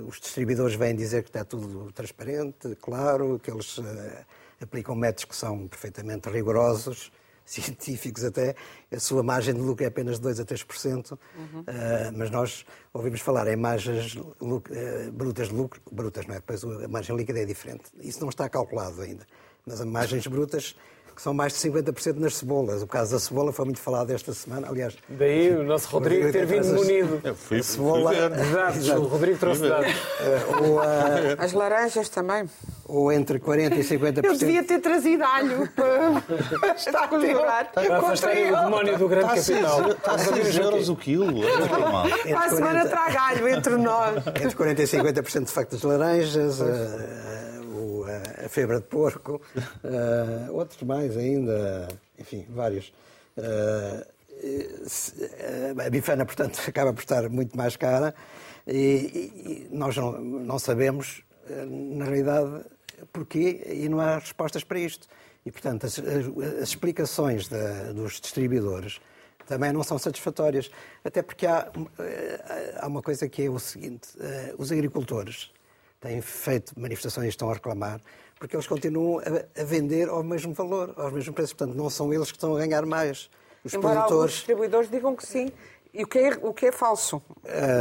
[0.07, 3.79] os distribuidores vêm dizer que está tudo transparente, claro, que eles
[4.61, 7.11] aplicam métodos que são perfeitamente rigorosos,
[7.63, 8.55] científicos até,
[8.91, 11.17] a sua margem de lucro é apenas de 2 a 3%,
[11.67, 16.37] eh, mas nós ouvimos falar em margens lu- eh, brutas de lucro, brutas, não é?
[16.37, 17.83] Depois a margem líquida é diferente.
[17.99, 19.25] Isso não está calculado ainda,
[19.65, 20.75] mas as margens brutas
[21.15, 22.81] que são mais de 50% nas cebolas.
[22.81, 24.95] O caso da cebola foi muito falado esta semana, aliás.
[25.09, 27.21] Daí o nosso Rodrigo ter vindo munido.
[27.23, 28.29] Eu fui, A cebola- fui ver.
[28.51, 29.93] Dados, o Rodrigo trouxe dados.
[30.61, 30.85] ou, ah,
[31.37, 32.49] As laranjas também.
[32.85, 34.23] ou entre 40% e 50%.
[34.25, 39.39] Eu devia ter trazido alho para, estar a conjurar Para afastar o demónio do grande
[39.39, 39.91] Está a capital.
[39.91, 41.41] Está a 6 euros o quilo.
[42.29, 44.17] Para a semana 40 traga alho entre nós.
[44.27, 47.42] Entre 40% e 50% de facto das laranjas, eh,
[48.45, 49.41] a febre de porco,
[49.83, 51.87] eh, outros mais ainda,
[52.19, 52.93] enfim, vários.
[53.37, 54.07] Eh,
[54.43, 58.13] eh, a bifana, portanto, acaba por estar muito mais cara
[58.67, 62.65] e, e- nós não, não sabemos, eh, na realidade,
[63.11, 65.07] porquê e não há respostas para isto.
[65.45, 68.99] E, portanto, as, as- explicações da- dos distribuidores
[69.45, 70.69] também não são satisfatórias.
[71.03, 75.51] Até porque há, eh, há uma coisa que é o seguinte: eh, os agricultores
[76.03, 77.99] têm feito manifestações e estão a reclamar
[78.39, 81.53] porque eles continuam a, a vender ao mesmo valor, aos mesmos preços.
[81.53, 83.29] Portanto, não são eles que estão a ganhar mais.
[83.63, 84.33] Os Embora produtores.
[84.33, 85.49] distribuidores digam que sim.
[85.93, 87.21] E o que é, o que é falso.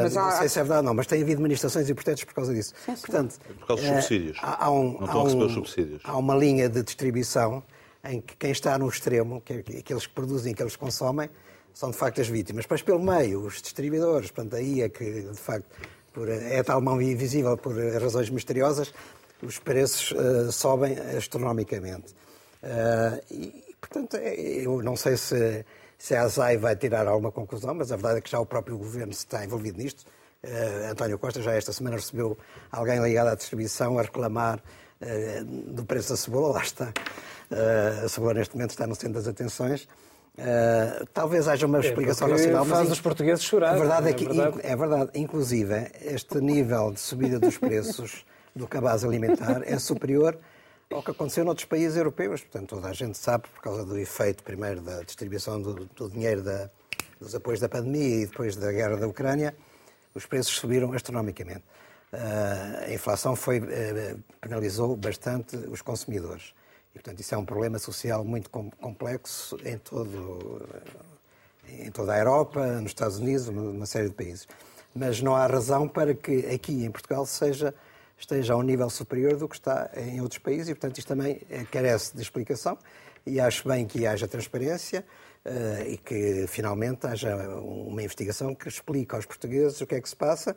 [0.02, 2.24] Mas não há- sei se é verdade ou não, mas tem havido manifestações e protestos
[2.24, 2.74] por causa disso.
[2.86, 4.38] Portanto, Por causa dos eh, subsídios.
[4.40, 6.02] Há, há um, Não há estão a receber os subsídios.
[6.04, 7.62] Há uma linha de distribuição
[8.04, 11.28] em que quem está no extremo, que é aqueles que produzem, aqueles que consomem,
[11.74, 12.64] são de facto as vítimas.
[12.66, 15.66] Depois, pelo meio, os distribuidores, portanto, aí é que, de facto,
[16.12, 18.92] por, é tal mão invisível por razões misteriosas,
[19.42, 22.14] os preços eh, sobem astronomicamente.
[22.62, 25.64] Eh, e, portanto, é- eu não sei se,
[25.98, 28.78] se a ASAI vai tirar alguma conclusão, mas a verdade é que já o próprio
[28.78, 30.04] governo se está envolvido nisto.
[30.42, 32.36] Eh, António Costa já esta semana recebeu
[32.70, 34.62] alguém ligado à distribuição a reclamar
[35.00, 36.92] eh, do preço da cebola, lá está.
[37.50, 39.88] Eh, a cebola neste momento está no centro das atenções.
[40.38, 44.10] Eh, talvez haja uma explicação porque racional, faz in- os portugueses chorar, A verdade é
[44.10, 44.60] é que, verdade?
[44.62, 48.24] é verdade, inclusive, este nível de subida dos preços
[48.56, 50.38] do cabaz alimentar é superior
[50.90, 52.40] ao que aconteceu noutros países europeus.
[52.40, 56.42] Portanto, toda a gente sabe, por causa do efeito, primeiro, da distribuição do, do dinheiro
[56.42, 56.70] da-
[57.20, 59.54] dos apoios da pandemia e depois da guerra da Ucrânia,
[60.14, 61.62] os preços subiram astronomicamente.
[62.12, 66.52] Ah, a inflação foi, eh, penalizou bastante os consumidores.
[66.92, 70.66] E, portanto, isso é um problema social muito com- complexo em todo,
[71.68, 74.46] em toda a Europa, nos Estados Unidos, numa série de países.
[74.94, 77.74] Mas não há razão para que aqui em Portugal seja
[78.22, 81.40] esteja a um nível superior do que está em outros países e, portanto, isto também
[81.50, 82.78] eh, carece de explicação
[83.26, 85.04] e acho bem que haja transparência
[85.44, 90.08] uh, e que finalmente haja uma investigação que explique aos portugueses o que é que
[90.08, 90.56] se passa.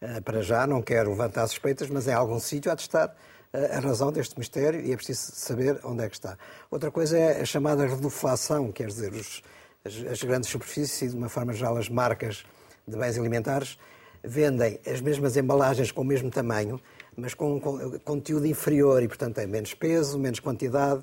[0.00, 3.14] Uh, para já não quero levantar suspeitas, mas em algum sítio há de estar
[3.52, 6.36] a razão deste mistério e é preciso saber onde é que está.
[6.70, 9.42] Outra coisa é a chamada reduflação, quer dizer, os,
[9.84, 12.44] as, as grandes superfícies e, de uma forma geral, as marcas
[12.86, 13.78] de bens alimentares
[14.22, 16.80] vendem as mesmas embalagens com o mesmo tamanho,
[17.16, 17.60] mas com um
[18.00, 21.02] conteúdo inferior e, portanto, tem menos peso, menos quantidade,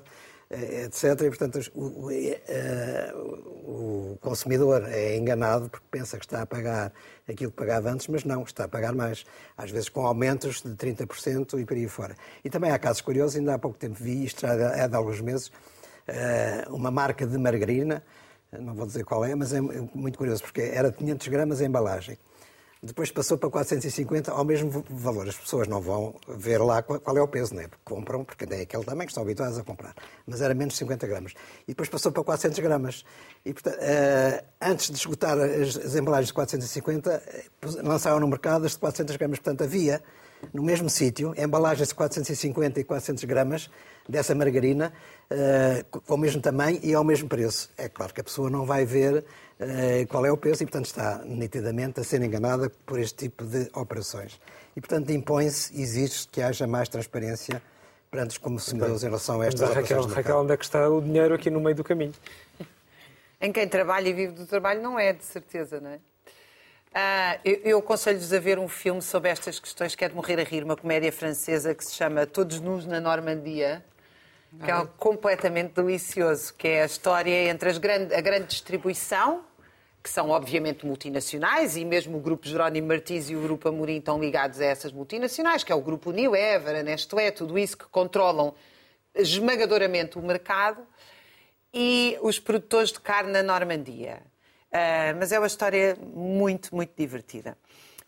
[0.50, 1.20] etc.
[1.20, 6.92] E, portanto, o, eh, o, o, consumidor é enganado porque pensa que está a pagar
[7.28, 9.24] aquilo que pagava antes, mas não, está a pagar mais.
[9.56, 12.14] Às vezes com aumentos de 30% e por aí fora.
[12.42, 15.52] E também há casos curiosos, ainda há pouco tempo vi, isto é de alguns meses,
[16.06, 18.02] eh, uma marca de margarina,
[18.50, 22.18] não vou dizer qual é, mas é muito curioso, porque era 500 gramas a embalagem.
[22.80, 25.28] Depois passou para 450 ao mesmo valor.
[25.28, 27.66] As pessoas não vão ver lá qual é o peso, né?
[27.66, 29.94] Porque compram, porque é aquele tamanho que estão habituadas a comprar.
[30.24, 31.34] Mas era menos de 50 gramas.
[31.64, 33.04] E depois passou para 400 gramas.
[33.44, 37.44] E, portanto, uh, antes de esgotar as, embalagens de 450, eh,
[37.82, 39.38] lançaram no mercado as de 400 gramas.
[39.38, 40.00] Portanto, havia
[40.52, 43.70] no mesmo sítio embalagens de 450 e 400 gramas
[44.08, 44.92] dessa margarina
[45.30, 47.70] uh, com o mesmo tamanho e ao mesmo preço.
[47.76, 49.24] É claro que a pessoa não vai ver
[50.08, 53.68] qual é o preço e, portanto, está nitidamente a ser enganada por este tipo de
[53.74, 54.40] operações.
[54.76, 57.60] E, portanto, impõe-se, exige que haja mais transparência
[58.10, 61.00] perante os consumidores em relação a estas Mas, Raquel, Raquel, onde é que está o
[61.00, 62.14] dinheiro aqui no meio do caminho?
[63.40, 65.98] Em quem trabalha e vive do trabalho não é, de certeza, não é?
[66.94, 70.40] Ah, eu, eu aconselho-vos a ver um filme sobre estas questões que é de morrer
[70.40, 73.84] a rir, uma comédia francesa que se chama Todos Nus na Normandia,
[74.64, 79.44] que é completamente delicioso, que é a história entre grande, a grande distribuição,
[80.08, 84.18] que são obviamente multinacionais, e mesmo o grupo Jerónimo Martins e o grupo Amorim estão
[84.18, 88.54] ligados a essas multinacionais, que é o grupo Unilever, a Nestlé, tudo isso que controlam
[89.14, 90.82] esmagadoramente o mercado,
[91.74, 94.22] e os produtores de carne na Normandia.
[94.72, 97.58] Uh, mas é uma história muito, muito divertida.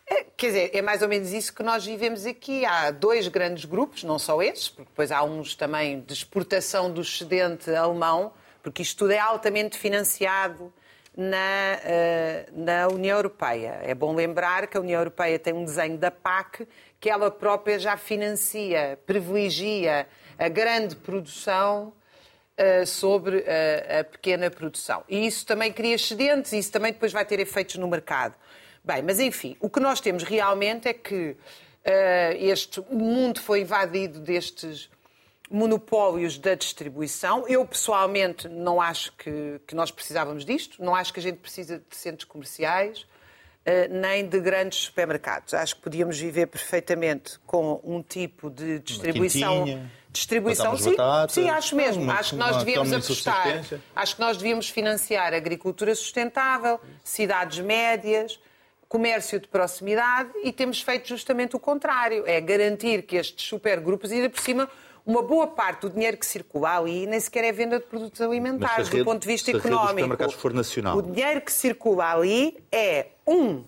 [0.07, 2.65] É, quer dizer, é mais ou menos isso que nós vivemos aqui.
[2.65, 7.01] Há dois grandes grupos, não só esses, porque depois há uns também de exportação do
[7.01, 8.33] excedente alemão,
[8.63, 10.73] porque isto tudo é altamente financiado
[11.15, 13.79] na, uh, na União Europeia.
[13.83, 16.67] É bom lembrar que a União Europeia tem um desenho da PAC
[16.99, 21.93] que ela própria já financia, privilegia a grande produção
[22.57, 25.03] uh, sobre uh, a pequena produção.
[25.09, 28.35] E isso também cria excedentes, e isso também depois vai ter efeitos no mercado.
[28.83, 31.35] Bem, mas enfim, o que nós temos realmente é que
[32.39, 34.89] este mundo foi invadido destes
[35.51, 37.45] monopólios da distribuição.
[37.47, 40.83] Eu, pessoalmente, não acho que, que, nós precisávamos disto.
[40.83, 45.53] Não acho que a gente precisa de centros comerciais, uh, nem de grandes supermercados.
[45.53, 49.65] Acho que podíamos viver perfeitamente com um tipo de distribuição.
[50.11, 52.03] Distribuição, sim, batatas, sim, acho mesmo.
[52.03, 53.63] Uma, acho que nós devíamos apostar.
[53.95, 58.37] Acho que nós devíamos financiar agricultura sustentável, cidades médias
[58.91, 62.25] comércio de proximidade e temos feito justamente o contrário.
[62.27, 64.69] É garantir que estes supergrupos, ainda por cima,
[65.05, 68.89] uma boa parte do dinheiro que circula ali nem sequer é venda de produtos alimentares,
[68.89, 70.31] do ponto de vista económico.
[70.31, 70.97] For nacional.
[70.97, 73.63] O dinheiro que circula ali é, um,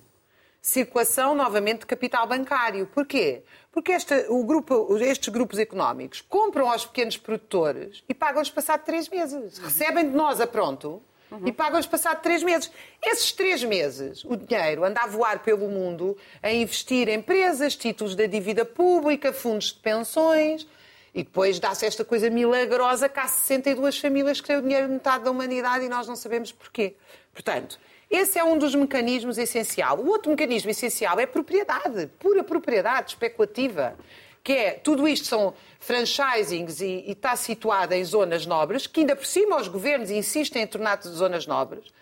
[0.62, 2.88] circulação novamente de capital bancário.
[2.88, 3.44] Porquê?
[3.72, 9.10] Porque esta, o grupo, estes grupos económicos compram aos pequenos produtores e pagam-lhes passado três
[9.10, 9.58] meses.
[9.58, 11.48] Recebem de nós a pronto uhum.
[11.48, 12.72] e pagam-lhes passado três meses.
[13.02, 18.16] Esses três meses, o dinheiro anda a voar pelo mundo a investir em empresas, títulos
[18.16, 20.66] da dívida pública, fundos de pensões.
[21.14, 24.94] E depois dá-se esta coisa milagrosa que há 62 famílias que têm o dinheiro de
[24.94, 26.96] metade da humanidade e nós não sabemos porquê.
[27.32, 30.00] Portanto, esse é um dos mecanismos essencial.
[30.00, 33.96] O outro mecanismo essencial é propriedade, pura propriedade especulativa.
[34.44, 39.16] Que é, tudo isto são franchisings e, e está situado em zonas nobres, que ainda
[39.16, 41.94] por cima os governos insistem em tornar zonas nobres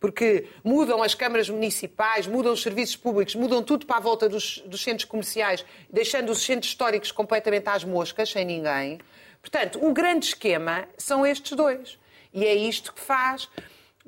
[0.00, 4.58] porque mudam as câmaras municipais, mudam os serviços públicos, mudam tudo para a volta dos,
[4.64, 8.98] dos centros comerciais, deixando os centros históricos completamente às moscas, sem ninguém.
[9.42, 11.98] Portanto, o grande esquema são estes dois.
[12.32, 13.48] E é isto que faz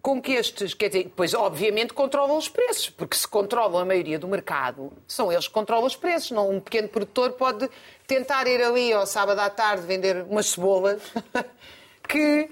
[0.01, 4.19] com que estes, quer dizer, depois obviamente controlam os preços, porque se controlam a maioria
[4.19, 6.33] do mercado, são eles que controlam os preços.
[6.33, 7.71] Não, um pequeno produtor pode
[8.07, 11.01] tentar ir ali ao sábado à tarde vender umas cebolas,
[12.09, 12.49] que uh,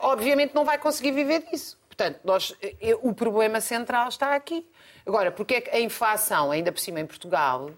[0.00, 1.79] obviamente não vai conseguir viver disso.
[2.00, 4.66] Portanto, nós, eh, o problema central está aqui.
[5.04, 7.72] Agora, porque é que a inflação, ainda por cima em Portugal,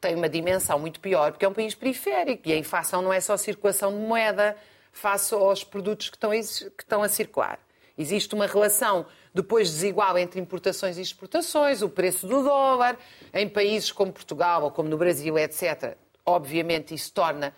[0.00, 3.20] tem uma dimensão muito pior, porque é um país periférico e a inflação não é
[3.20, 4.56] só circulação de moeda
[4.90, 7.60] face aos produtos que estão, que estão a circular.
[7.96, 12.98] Existe uma relação depois desigual entre importações e exportações, o preço do dólar,
[13.32, 15.96] em países como Portugal ou como no Brasil, etc.
[16.26, 17.52] Obviamente isso torna eh,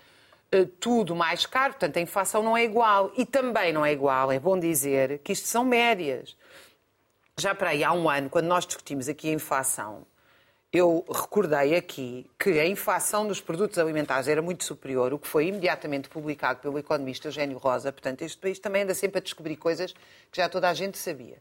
[0.81, 3.13] tudo mais caro, portanto a inflação não é igual.
[3.17, 6.37] E também não é igual, é bom dizer, que isto são médias.
[7.39, 10.07] Já para aí há um ano, quando nós discutimos aqui a inflação,
[10.73, 15.47] eu recordei aqui que a inflação dos produtos alimentares era muito superior, o que foi
[15.47, 17.91] imediatamente publicado pelo economista Eugênio Rosa.
[17.91, 21.39] Portanto, este país também anda sempre a descobrir coisas que já toda a gente sabia.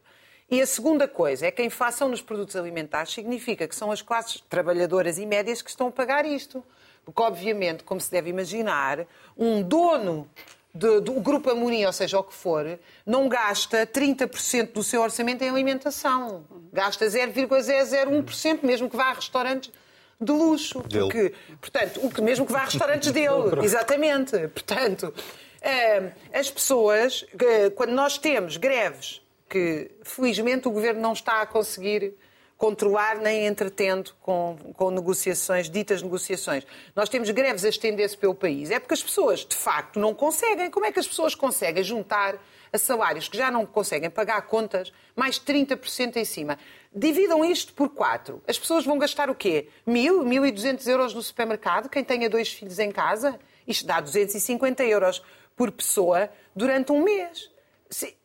[0.50, 4.02] E a segunda coisa é que a inflação nos produtos alimentares significa que são as
[4.02, 6.64] classes trabalhadoras e médias que estão a pagar isto.
[7.04, 10.28] Porque, obviamente, como se deve imaginar, um dono
[10.74, 15.42] do, do Grupo Amorim, ou seja, o que for, não gasta 30% do seu orçamento
[15.42, 16.44] em alimentação.
[16.72, 19.72] Gasta 0,001%, mesmo que vá a restaurantes
[20.20, 20.82] de luxo.
[20.82, 21.04] Dele.
[21.04, 23.64] Porque, portanto, o que mesmo que vá a restaurantes dele.
[23.64, 24.36] Exatamente.
[24.48, 25.12] Portanto,
[25.60, 31.46] eh, as pessoas, eh, quando nós temos greves que, felizmente, o governo não está a
[31.46, 32.14] conseguir
[32.60, 36.66] controlar nem entretendo com, com negociações, ditas negociações.
[36.94, 38.70] Nós temos greves a estender-se pelo país.
[38.70, 40.70] É porque as pessoas, de facto, não conseguem.
[40.70, 42.38] Como é que as pessoas conseguem juntar
[42.70, 46.58] a salários que já não conseguem pagar contas, mais 30% em cima?
[46.94, 48.42] Dividam isto por quatro.
[48.46, 49.68] As pessoas vão gastar o quê?
[49.86, 51.88] Mil, mil e duzentos euros no supermercado?
[51.88, 53.40] Quem tenha dois filhos em casa?
[53.66, 55.22] Isto dá 250 euros
[55.56, 57.50] por pessoa durante um mês.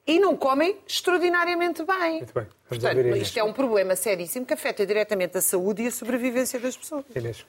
[0.05, 2.17] E não comem extraordinariamente bem.
[2.17, 2.43] Muito bem.
[2.43, 3.23] Vamos Portanto, Inês.
[3.23, 7.03] isto é um problema seríssimo que afeta diretamente a saúde e a sobrevivência das pessoas.
[7.15, 7.45] Inês.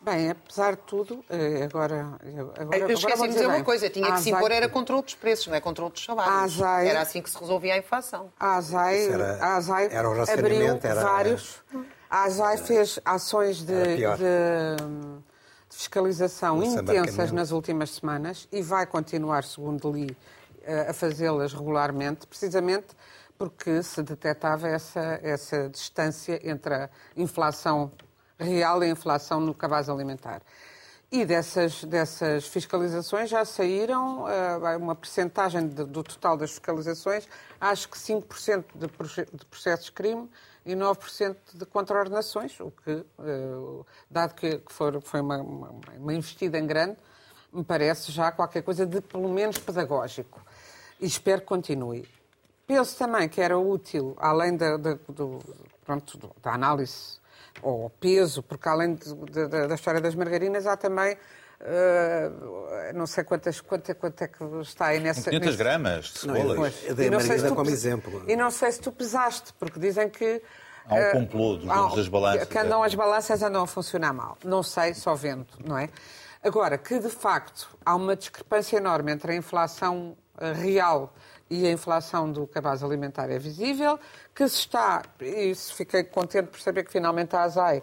[0.00, 2.18] Bem, apesar de tudo, eh, agora.
[2.58, 3.64] agora Eu esqueci de dizer uma bem.
[3.64, 6.34] coisa, tinha A que se impor era controle dos preços, não é controle dos salários.
[6.34, 8.30] A ASAI- Era assim que se resolvia a inflação.
[8.38, 11.62] A ASAI, era- a ASAI era o abriu era- vários.
[12.10, 13.64] A ASAI fez ações de,
[13.96, 14.76] de- de
[15.70, 20.16] fiscalização Esse intensas nas últimas semanas e vai continuar, segundo li, eh,
[20.90, 22.88] a fazê-las regularmente, precisamente
[23.36, 27.90] porque se detectava essa, essa distância entre a inflação
[28.38, 30.42] real e a inflação no cabaz alimentar.
[31.10, 37.28] E dessas, dessas fiscalizações já saíram eh, uma percentagem de- do total das fiscalizações,
[37.60, 38.86] acho que 5% de,
[39.32, 40.28] de processos de crime
[40.66, 46.58] e 9% de contraordenações, o que, eh, dado que, que foi uma, uma, uma investida
[46.58, 46.96] em grande,
[47.54, 50.40] me parece já qualquer coisa de pelo menos pedagógico.
[51.00, 52.08] E espero que continue.
[52.66, 55.38] Penso também que era útil, além da, da- do-
[55.84, 57.18] pronto, da análise
[57.62, 61.16] ao peso, porque além de- de- da- da história das margarinas, há também,
[61.60, 65.30] eh, não sei quantas, quanto, quanto é que está aí nessa...
[65.30, 66.56] 500 nesse- gramas de Não, cebolas.
[66.56, 66.84] Pois.
[66.88, 68.24] Eu dei a não sei margarida se tu como exemplo.
[68.26, 70.42] E não sei se tu pesaste, porque dizem que...
[70.86, 72.86] Há um eh, complô dos há- donos das balanças, Que andam é.
[72.86, 74.36] as balanças andam a funcionar mal.
[74.44, 75.88] Não sei, só vendo, não é?
[76.44, 81.12] Agora, que de facto há uma discrepância enorme entre a inflação eh, real
[81.48, 83.98] e a inflação do cabaz alimentar é visível,
[84.34, 87.82] que se está, e isso fiquei contente por saber que finalmente a ASAI,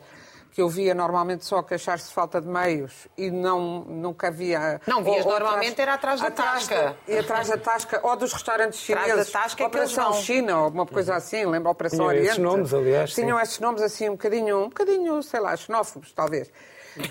[0.52, 4.82] que eu via normalmente só queixar-se de falta de meios e não, nunca havia...
[4.86, 6.96] Não, vias ou- ou normalmente era atrás da tasca.
[7.08, 10.22] E atrás da tasca, ou dos restaurantes Atrás da chineses, tasca é Operação vão.
[10.22, 12.28] China, ou uma coisa assim, lembra a Operação Tinham Oriente?
[12.28, 13.22] esses nomes, aliás, sim.
[13.24, 16.52] Tinham esses nomes assim um bocadinho, um bocadinho, sei lá, xenófobos, talvez.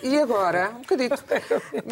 [0.02, 1.22] E agora, um bocadito.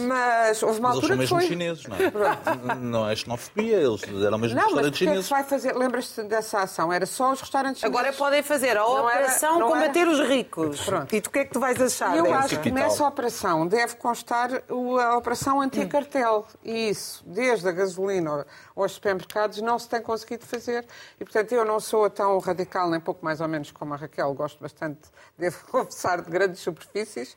[0.07, 1.47] Mas houve uma Mas eles altura são que mesmo foi...
[1.47, 2.75] chineses, não é?
[2.77, 5.25] Não é xenofobia, eles eram mesmo Não, mas restaurantes é que chineses.
[5.25, 5.77] se vai fazer?
[5.77, 6.93] Lembras-te dessa ação?
[6.93, 7.99] Era só os restaurantes chineses.
[7.99, 10.81] Agora podem fazer a Não era- operação não era- combater os ricos.
[10.83, 11.15] Pronto.
[11.15, 12.39] E tu o que é que tu vais achar eu dessa?
[12.39, 16.47] acho que nessa operação deve constar a operação anti-cartel.
[16.65, 18.47] E isso, desde a gasolina
[18.83, 20.87] aos supermercados, não se tem conseguido fazer.
[21.19, 24.33] E, portanto, eu não sou tão radical, nem pouco mais ou menos como a Raquel.
[24.35, 25.01] Gosto bastante,
[25.37, 27.37] devo confessar, de grandes superfícies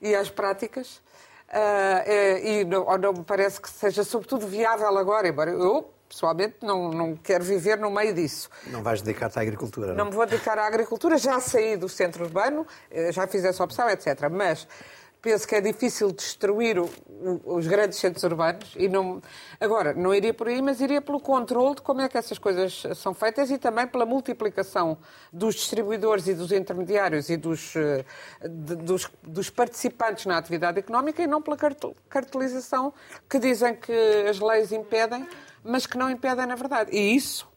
[0.00, 1.00] e às práticas.
[1.48, 6.90] É, e não, não me parece que seja, sobretudo, viável agora, embora eu, pessoalmente, não,
[6.90, 8.48] não quero viver no meio disso.
[8.66, 9.94] Não vais dedicar-te à agricultura.
[9.94, 13.62] Não me vou dedicar à agricultura, já saí do centro urbano, eh, já fiz essa
[13.62, 14.28] opção, etc.
[14.30, 14.66] Mas
[15.26, 16.88] penso que é difícil destruir o-
[17.44, 19.20] os grandes centros urbanos e não.
[19.60, 22.84] Agora, não iria por aí, mas iria pelo controle de como é que essas coisas
[22.94, 24.96] são feitas e também pela multiplicação
[25.32, 28.04] dos distribuidores e dos intermediários e dos, eh,
[28.48, 32.94] dos, dos participantes na atividade económica e não pela cartel- cartelização
[33.28, 33.92] que dizem que
[34.30, 35.26] as leis impedem,
[35.64, 36.92] mas que não impedem na verdade.
[36.96, 37.48] E isso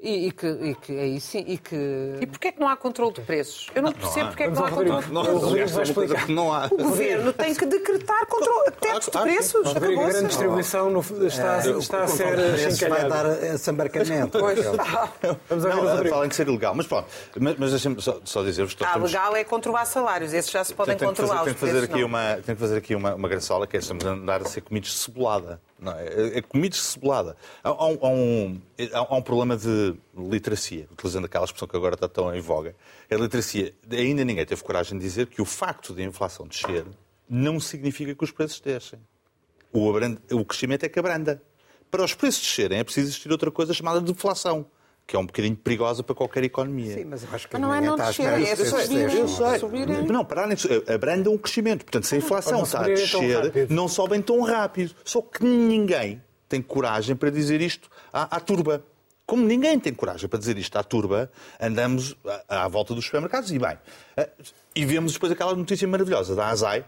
[0.00, 1.74] e, e que, e que aí sim, e que.
[2.20, 3.66] E porquê é que não há controle de preços?
[3.74, 4.28] Eu não, percebo há.
[4.28, 5.90] porque é que não há controle de Não, preços.
[6.28, 6.66] É não há.
[6.66, 9.76] O governo tem que decretar controle, tetos de preços.
[9.76, 13.08] a grande distribuição no- está, está a O ser de preços vai chincalhada.
[13.08, 14.38] dar esse embarcamento.
[14.38, 14.58] Pois.
[15.48, 16.14] Vamos Não, Rodrigo.
[16.14, 16.74] falem de ser ilegal.
[16.76, 17.08] Mas pronto,
[17.40, 20.32] mas, mas deixem-me só, só dizer-vos Ah, legal é controlar salários.
[20.32, 21.44] Esses já se podem Tenho que fazer, controlar.
[21.44, 22.06] tenho que fazer aqui não.
[22.06, 24.60] uma, tenho que fazer aqui uma, uma graçola, que é estamos a andar a ser
[24.60, 25.60] comidos de cebolada.
[25.78, 26.38] Não é?
[26.38, 27.36] é comida cebolada.
[27.62, 28.60] Há, há, um,
[28.92, 32.74] há, um, problema de literacia, utilizando aquela expressão que agora está tão em voga.
[33.10, 36.84] A literacia, ainda ninguém teve coragem de dizer que o facto de a inflação descer
[37.28, 38.98] não significa que os preços descem.
[39.72, 39.92] O,
[40.32, 41.42] o crescimento é que abranda.
[41.90, 44.66] Para os preços descerem é preciso existir outra coisa chamada deflação
[45.08, 46.92] que é um bocadinho perigosa para qualquer economia.
[46.92, 49.14] Sim, mas eu acho que mas não é não descer, é subir.
[49.14, 49.58] Eu sei.
[49.58, 50.02] Subirem.
[50.02, 50.54] Não, pararem
[50.86, 51.82] abrandam o crescimento.
[51.82, 54.94] Portanto, se a inflação está a descer, não sobem tão rápido.
[55.02, 58.84] Só que ninguém tem coragem para dizer isto à, à turba.
[59.24, 62.14] Como ninguém tem coragem para dizer isto à turba, andamos
[62.46, 63.78] à, à volta dos supermercados e bem.
[64.14, 64.28] Eh,
[64.76, 66.84] e vemos depois aquela notícia maravilhosa da ASAI,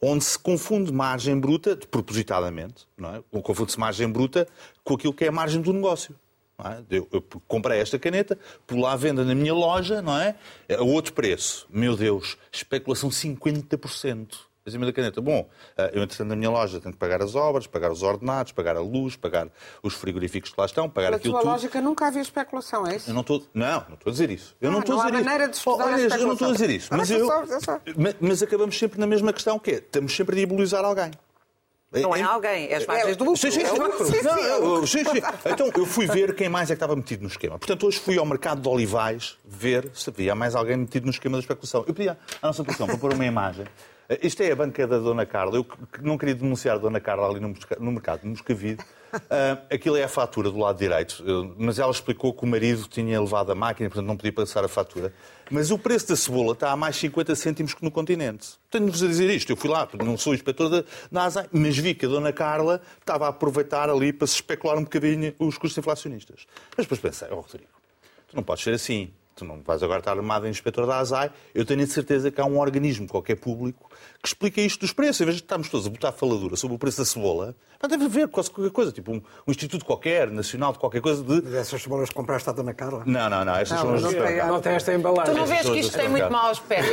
[0.00, 3.40] onde se confunde margem bruta, propositadamente, não é?
[3.42, 4.46] confunde-se margem bruta
[4.84, 6.14] com aquilo que é a margem do negócio.
[6.58, 6.96] É?
[6.96, 10.36] Eu, eu, comprei esta caneta, por lá venda na minha loja, não é?
[10.70, 11.66] A outro preço.
[11.68, 14.36] Meu Deus, especulação 50%
[14.66, 15.20] acima da caneta.
[15.20, 18.52] Bom, eh, eu, entretanto, na minha loja tenho que pagar as obras, pagar os ordenados,
[18.52, 19.48] pagar a luz, pagar
[19.82, 21.44] os frigoríficos que lá estão, pagar aquilo tudo.
[21.44, 23.10] Na lógica nunca havia especulação, é isso?
[23.10, 23.42] Eu não estou...
[23.52, 24.56] Não, não estou a dizer isso.
[24.60, 25.50] Eu ah, não estou não a dizer há maneira isso.
[25.50, 26.88] de estudar oh, a eu não estou a dizer isso.
[26.90, 27.28] Mas, eu,
[28.20, 31.10] mas acabamos sempre na mesma questão, que é, estamos sempre a diabolizar alguém.
[32.02, 33.40] Não é alguém, é as margens do lucro.
[33.40, 33.78] Sim, sim, sim.
[33.78, 35.22] Não, sim, sim.
[35.46, 37.58] Então, eu fui ver quem mais é que estava metido no esquema.
[37.58, 41.36] Portanto, hoje fui ao mercado de Olivais ver se havia mais alguém metido no esquema
[41.36, 41.84] da especulação.
[41.86, 43.64] Eu pedi à nossa produção para pôr uma imagem.
[44.22, 45.56] Isto é a banca da Dona Carla.
[45.56, 45.66] Eu
[46.02, 48.84] não queria denunciar a Dona Carla ali no mercado de Moscavide.
[49.14, 51.22] Uh, aquilo é a fatura do lado direito,
[51.56, 54.68] mas ela explicou que o marido tinha levado a máquina, portanto não podia passar a
[54.68, 55.12] fatura.
[55.50, 58.48] Mas o preço da cebola está a mais 50 cêntimos que no continente.
[58.70, 59.50] Tenho-vos a dizer isto.
[59.50, 63.26] Eu fui lá, não sou inspetor da, NASA, mas vi que a Dona Carla estava
[63.26, 66.46] a aproveitar ali para se especular um bocadinho os custos inflacionistas.
[66.76, 67.68] Mas depois pensei, oh Rodrigo,
[68.28, 69.12] tu não podes ser assim.
[69.34, 71.30] Tu não vais agora estar armado em inspetor da ASAI.
[71.54, 73.90] Eu tenho a certeza que há um organismo qualquer público
[74.22, 75.20] que explica isto dos preços.
[75.20, 77.56] Em vez de estarmos todos a botar faladura sobre o preço da cebola,
[77.88, 81.42] deve haver quase qualquer coisa, tipo um, um, instituto qualquer, nacional de qualquer coisa de...
[81.42, 83.02] Mas essas cebolas que compraste à Dona Carla?
[83.06, 83.56] Não, não, não.
[83.56, 85.34] Essas não, são as não, não tem esta embalagem.
[85.34, 86.90] Tu não vês que isto tem muito mau aspecto.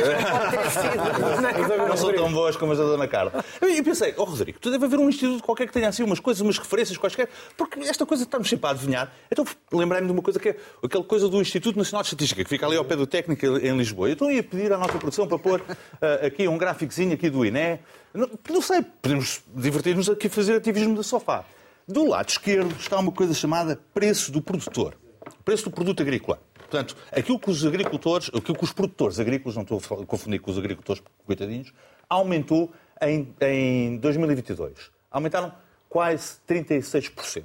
[1.70, 1.88] Não.
[1.88, 3.44] Não são tão boas como as da Dona Carla.
[3.62, 6.40] E pensei, oh Rodrigo, tu deve haver um instituto qualquer que tenha assim umas coisas,
[6.40, 9.12] umas referências quaisquer, porque esta coisa estamos sempre a adivinhar.
[9.30, 12.44] Então lembrei-me de uma coisa que é aquela coisa do Instituto Nacional de Estatística, que
[12.44, 14.10] fica ali ao pé do técnico em Lisboa.
[14.10, 17.78] Então ia pedir à nossa produção para pôr uh, aqui um gráficozinho aqui do INE,
[18.14, 21.44] não, não sei, podemos divertir-nos aqui a fazer ativismo do sofá.
[21.86, 24.96] Do lado esquerdo está uma coisa chamada preço do produtor.
[25.44, 26.40] Preço do produto agrícola.
[26.54, 30.50] Portanto, aquilo que os agricultores, aquilo que os produtores agrícolas, não estou a confundir com
[30.50, 31.72] os agricultores coitadinhos,
[32.08, 34.90] aumentou em, em 2022.
[35.10, 35.52] Aumentaram
[35.88, 37.42] quase 36%.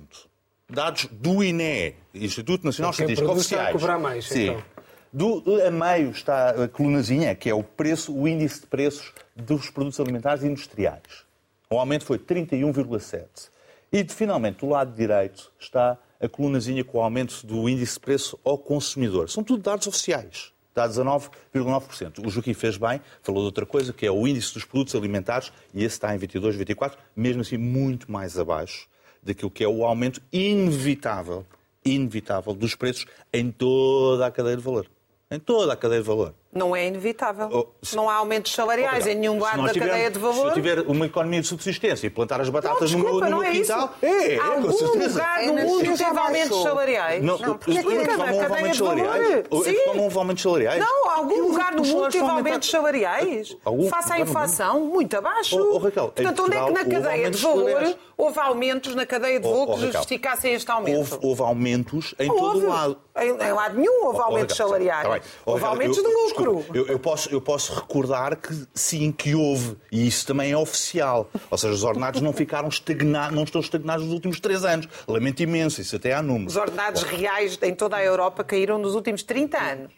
[0.69, 3.67] Dados do INE, Instituto Nacional de Estatística, oficiais.
[3.67, 4.49] Está a cobrar mais, Sim.
[4.49, 4.63] Então.
[5.11, 9.69] Do, a meio está a colunazinha, que é o preço, o índice de preços dos
[9.69, 11.25] produtos alimentares industriais.
[11.69, 13.49] O aumento foi 31,7.
[13.91, 18.37] E, finalmente, do lado direito está a colunazinha com o aumento do índice de preço
[18.43, 19.29] ao consumidor.
[19.29, 20.51] São tudo dados oficiais.
[20.75, 22.25] Dados a 9,9%.
[22.25, 25.51] O Joaquim fez bem, falou de outra coisa, que é o índice dos produtos alimentares,
[25.73, 28.87] e esse está em 22, 24, mesmo assim muito mais abaixo
[29.23, 31.45] daquilo que é o aumento inevitável,
[31.83, 34.87] inevitável dos preços em toda a cadeia de valor
[35.29, 36.33] em toda a cadeia de valor.
[36.53, 37.49] Não é inevitável.
[37.51, 37.95] Oh, se...
[37.95, 40.35] Não há aumentos salariais oh, em nenhum lado da tiver, cadeia de valor.
[40.35, 43.41] Se eu tiver uma economia de subsistência e plantar as batatas não, desculpa, no no
[43.41, 43.93] meu quintal...
[44.01, 47.23] É, é, é, Algum lugar no mundo teve aumentos salariais?
[47.23, 49.63] Não, não porque aqui cada cadeia de valor...
[49.63, 49.85] Sim.
[49.87, 50.79] Não houve aumentos salariais?
[50.79, 53.57] Não, algum lugar do mundo teve aumentos salariais.
[53.89, 55.57] Face à inflação, muito abaixo.
[55.57, 59.47] Oh, Raquel, Portanto, onde é que na cadeia de valor houve aumentos na cadeia de
[59.47, 61.19] valor que justificassem este aumento?
[61.21, 62.97] Houve aumentos em todo o lado.
[63.19, 65.21] Em lado nenhum houve aumentos salariais.
[65.45, 66.36] Houve aumentos de lucro.
[66.73, 69.75] Eu posso posso, eu posso recordar que sim, que houve.
[69.91, 71.29] E isso também é oficial.
[71.49, 74.87] Ou seja, os ordenados não ficaram estagnados, não estão estagnados nos últimos três anos.
[75.07, 76.53] Lamento imenso, isso até há números.
[76.55, 79.91] Os ordenados reais em toda a Europa caíram nos últimos 30 anos.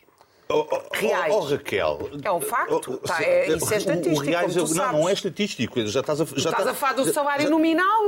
[0.52, 1.34] Oh, oh, reais.
[1.34, 2.10] Oh, Raquel.
[2.24, 2.98] É um facto.
[2.98, 4.22] Tá, é, isso é estatístico.
[4.22, 5.86] O reais, não, não é estatístico.
[5.86, 7.50] Já estás a, já estás a falar do salário já...
[7.50, 8.02] nominal.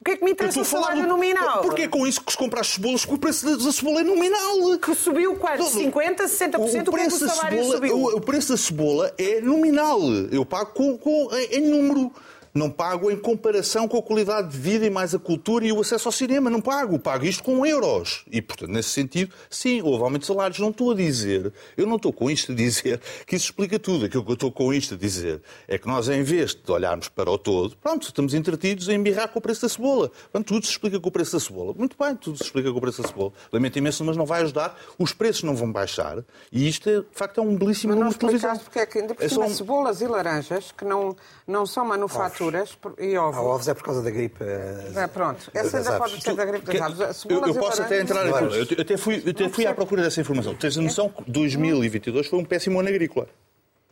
[0.00, 1.60] O que é que me interessa o salário nominal?
[1.60, 4.02] Porque é com isso que se compra as cebolas que o preço da cebola é
[4.02, 4.78] nominal.
[4.78, 5.62] Que subiu quanto?
[5.62, 6.88] 50%, 60%?
[6.88, 10.00] O, preço o, da cebola, o, o preço da cebola é nominal.
[10.32, 12.10] Eu pago com, com, em número.
[12.52, 15.80] Não pago em comparação com a qualidade de vida e mais a cultura e o
[15.80, 16.50] acesso ao cinema.
[16.50, 16.98] Não pago.
[16.98, 18.24] Pago isto com euros.
[18.30, 20.58] E, portanto, nesse sentido, sim, houve aumento de salários.
[20.58, 24.06] Não estou a dizer, eu não estou com isto a dizer que isso explica tudo.
[24.06, 27.08] Aquilo que eu estou com isto a dizer é que nós, em vez de olharmos
[27.08, 30.10] para o todo, pronto, estamos entretidos em embirrar com o preço da cebola.
[30.32, 31.72] Pronto, tudo se explica com o preço da cebola.
[31.76, 33.32] Muito bem, tudo se explica com o preço da cebola.
[33.52, 34.76] Lamento imenso, mas não vai ajudar.
[34.98, 36.18] Os preços não vão baixar.
[36.50, 38.58] E isto, é, de facto, é um belíssimo número de televisão.
[38.58, 39.54] porque é que, ainda por é cima, um...
[39.54, 41.14] cebolas e laranjas, que não,
[41.46, 43.40] não são manufaturas frituras e Há ovo.
[43.46, 44.42] ovos é por causa da gripe.
[44.42, 47.24] eh, É, pronto, essa ainda pode ser da gripe das aves.
[47.28, 48.30] Eu, eu posso até entrar em.
[48.30, 50.54] Eu, até fui, eu até fui à procura dessa informação.
[50.54, 53.28] Tens a noção que 2022 foi um péssimo ano agrícola.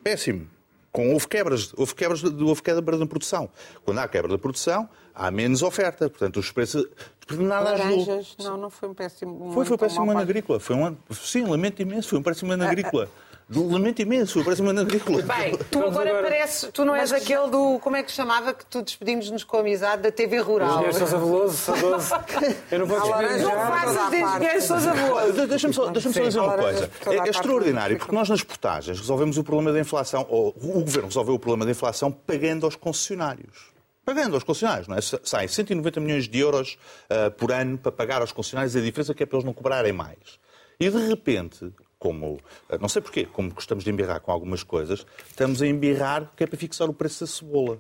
[0.03, 0.49] Péssimo.
[0.91, 3.51] Com houve quebras, houve quebras de houve quebra da produção.
[3.85, 6.09] Quando há quebra da produção, há menos oferta.
[6.09, 6.87] Portanto, os preços.
[7.31, 7.99] Nada ajudou.
[7.99, 9.49] Laranjas, não, não foi um péssimo.
[9.49, 10.59] um Foi, foi um ano péssimo ano agrícola.
[10.59, 13.09] Foi um ano, sim, lamento imenso, foi um péssimo ano agrícola.
[13.51, 15.23] Lamento imenso, foi um péssimo ano agrícola.
[15.23, 18.53] Bem, tu agora, agora- pareces, tu não és aquele do, como é que se chamava,
[18.53, 20.69] que tu despedimos-nos com amizade, da TV Rural.
[20.71, 22.15] Engenheiro Sousa Veloso, saudoso.
[22.71, 24.37] Eu não vou despedir Não a faças de parte.
[24.37, 25.33] engenheiro Sousa Veloso.
[25.33, 26.91] De- Deixa-me só, deixa só dizer uma coisa.
[27.07, 30.81] A É, é extraordinário, porque nós nas portagens resolvemos o problema da inflação, ou o
[30.83, 33.69] governo resolveu o problema da inflação pagando aos concessionários.
[34.05, 35.01] Pagando aos concessionários, não é?
[35.01, 36.77] Sa- Saem 190 milhões de euros
[37.09, 39.93] ah, por ano para pagar aos concessionários a diferença que é para eles não cobrarem
[39.93, 40.39] mais.
[40.79, 42.39] E de repente, como,
[42.69, 46.45] ah, não sei porquê, como gostamos de embirrar com algumas coisas, estamos a embirrar que
[46.45, 47.79] é para fixar o preço da cebola.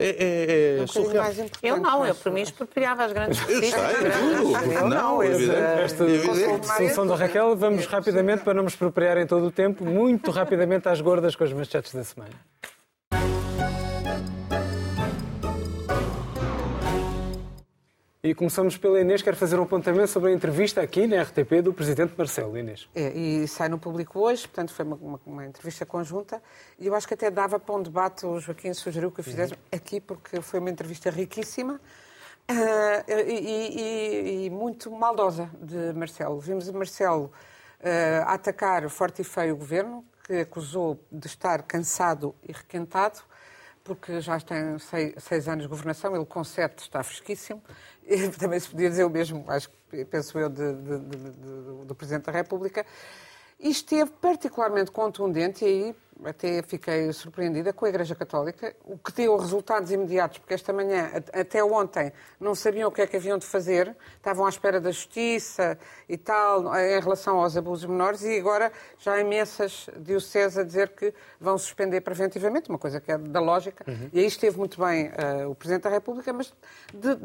[0.00, 0.86] É, é, é, Um
[1.60, 4.28] Eu não, eu por mim expropriava as grandes Eu sei, superfícies.
[4.28, 4.52] tudo.
[4.52, 5.84] porque Eu não, é.
[5.84, 10.30] Esta É solução da Raquel, vamos rapidamente, para não me expropriarem todo o tempo, muito
[10.30, 12.30] rapidamente às gordas com as manchetes da semana.
[18.20, 21.72] E começamos pela Inês, quero fazer um apontamento sobre a entrevista aqui na RTP do
[21.72, 22.58] Presidente Marcelo.
[22.58, 22.88] Inês.
[22.92, 26.42] É, e sai no público hoje, portanto foi uma, uma- uma entrevista conjunta
[26.80, 29.54] e eu acho que até dava para um debate, o Joaquim sugeriu que eu fizesse
[29.70, 31.80] aqui porque foi uma entrevista riquíssima
[32.48, 36.40] ah, e, e- e- muito maldosa de Marcelo.
[36.40, 37.30] Vimos Marcelo
[37.80, 43.20] ah, atacar forte e feio o governo, que acusou de estar cansado e requentado,
[43.94, 47.62] porque já tem seis, anos de governação, ele com sete está fresquíssimo.
[48.06, 51.94] E também se podia dizer o mesmo, acho que penso eu, de- de- de- do
[51.94, 52.84] Presidente da República.
[53.58, 59.12] E esteve particularmente contundente, e aí até fiquei surpreendida com a Igreja Católica, o que
[59.12, 63.38] deu resultados imediatos, porque esta manhã, até ontem, não sabiam o que é que haviam
[63.38, 68.38] de fazer, estavam à espera da justiça e tal, em relação aos abusos menores, e
[68.38, 73.18] agora já há imensas dioceses a dizer que vão suspender preventivamente, uma coisa que é
[73.18, 76.52] da lógica, e aí esteve muito bem eh, o Presidente da República, mas
[76.92, 77.18] de-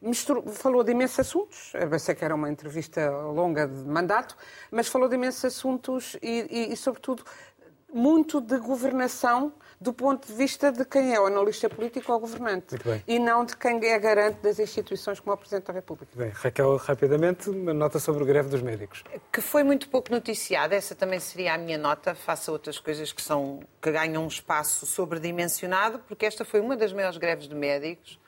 [0.00, 4.36] misturou- falou de imensos assuntos, eu sei que era uma entrevista longa de mandato,
[4.70, 7.24] mas falou de imensos assuntos e, e- e, sobretudo,
[7.96, 12.20] muito de governação do ponto de vista de quem é o analista político ou o
[12.20, 12.72] governante.
[12.72, 13.02] Muito bem.
[13.06, 16.10] E não de quem é garante das instituições como o Presidente da República.
[16.14, 19.04] Bem, Raquel, rapidamente, uma nota sobre a greve dos médicos.
[19.32, 23.12] que foi muito pouco noticiada, essa também seria a minha nota, face a outras coisas
[23.12, 27.54] que, são, que ganham um espaço sobredimensionado, porque esta foi uma das maiores greves de
[27.54, 28.18] médicos.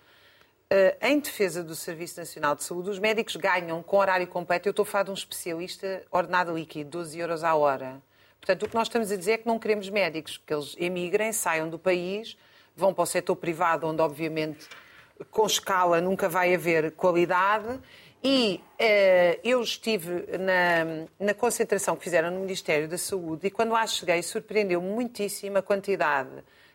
[0.70, 4.70] Eh, em defesa do Serviço Nacional de Saúde, os médicos ganham com horário completo, eu
[4.70, 8.02] estou a falar de um especialista ordenado líquido, 12 euros à hora.
[8.40, 11.32] Portanto, o que nós estamos a dizer é que não queremos médicos, que eles emigrem,
[11.32, 12.36] saiam do país,
[12.74, 14.66] vão para o setor privado, onde obviamente
[15.30, 17.78] com escala nunca vai haver qualidade.
[18.22, 23.70] E eh, eu estive na, na concentração que fizeram no Ministério da Saúde e quando
[23.70, 26.30] lá cheguei surpreendeu-me muitíssimo a quantidade.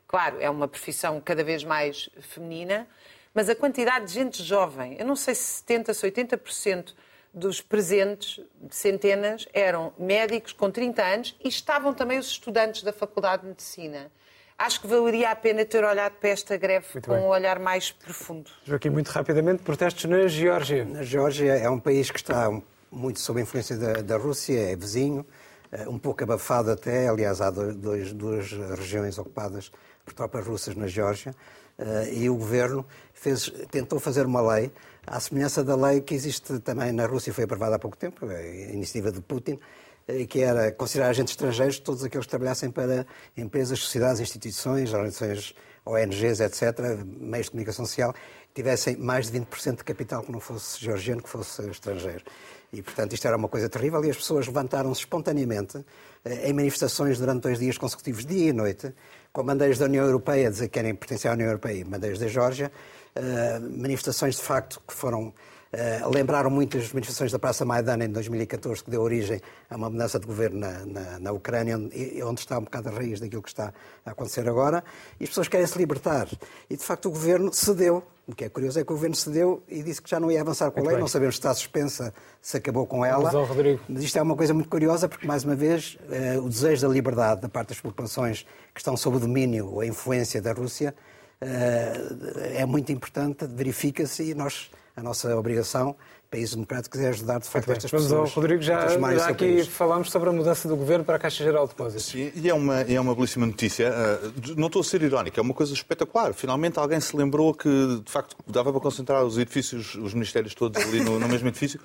[0.07, 2.87] Claro, é uma profissão cada vez mais feminina,
[3.33, 6.93] mas a quantidade de gente jovem, eu não sei se 70%, se 80%
[7.33, 13.41] dos presentes, centenas, eram médicos com 30 anos e estavam também os estudantes da Faculdade
[13.41, 14.11] de Medicina.
[14.57, 17.23] Acho que valeria a pena ter olhado para esta greve Muito com bem.
[17.23, 18.51] um olhar mais profundo.
[18.63, 20.87] Joaquim, muito rapidamente, protestos na Geórgia.
[20.99, 22.49] A Geórgia é um país que está
[22.91, 25.25] muito sob a influência da, da Rússia, é vizinho,
[25.71, 27.07] eh, um pouco abafado até.
[27.09, 29.71] Aliás, há do- dois- duas regiões ocupadas
[30.05, 31.33] por tropas russas na Geórgia.
[31.77, 34.71] Eh, E o governo fez- tentou fazer uma lei,
[35.05, 38.41] à semelhança da lei que existe também na Rússia, foi aprovada há pouco tempo, a
[38.71, 39.59] iniciativa de Putin,
[40.07, 43.05] eh, que era considerar agentes estrangeiros todos aqueles que trabalhassem para
[43.35, 45.53] empresas, sociedades, instituições, organizações,
[45.85, 48.13] ONGs, etc., meios de comunicação social,
[48.53, 52.23] tivessem mais de 20% de capital que não fosse georgiano, que fosse estrangeiro.
[52.71, 55.83] E, portanto, isto era uma coisa terrível e as pessoas levantaram-se espontaneamente
[56.25, 58.93] eh, em manifestações durante dois dias consecutivos, dia e noite,
[59.31, 62.27] com bandeiras da União Europeia, dizer que querem pertencer à União Europeia e bandeiras da
[62.27, 62.71] Geórgia,
[63.15, 65.33] eh, manifestações de facto que foram
[65.73, 69.89] Uh, lembraram muito as manifestações da Praça Maidan em 2014, que deu origem a uma
[69.89, 73.41] mudança de governo na, na, na Ucrânia, onde, onde está um bocado a raiz daquilo
[73.41, 73.73] que está
[74.05, 74.83] a acontecer agora,
[75.19, 76.27] e as pessoas querem se libertar.
[76.69, 78.03] E, de facto, o governo cedeu.
[78.25, 80.39] O que é curioso é que o governo cedeu e disse que já não ia
[80.39, 83.29] avançar com a lei, não sabemos se está suspensa, se acabou com ela.
[83.29, 83.81] Ao Rodrigo.
[83.87, 86.93] Mas isto é uma coisa muito curiosa, porque, mais uma vez, eh, o desejo da
[86.93, 90.95] liberdade da parte das populações que estão sob o domínio ou a influência da Rússia
[91.41, 95.93] eh, é muito importante, verifica-se e nós, a nossa obrigação
[96.33, 98.11] país democrático é ajudar, de facto, estas pessoas.
[98.11, 101.43] ao Rodrigo, já, a já aqui falámos sobre a mudança do governo para a Caixa
[101.43, 102.05] Geral de Depósitos.
[102.05, 103.91] Sim, e é uma, é uma belíssima notícia.
[103.91, 106.33] Uh, não estou a ser irónico, é uma coisa espetacular.
[106.33, 107.69] Finalmente alguém se lembrou que,
[108.03, 111.79] de facto, dava para concentrar os edifícios, os ministérios todos ali no, no mesmo edifício.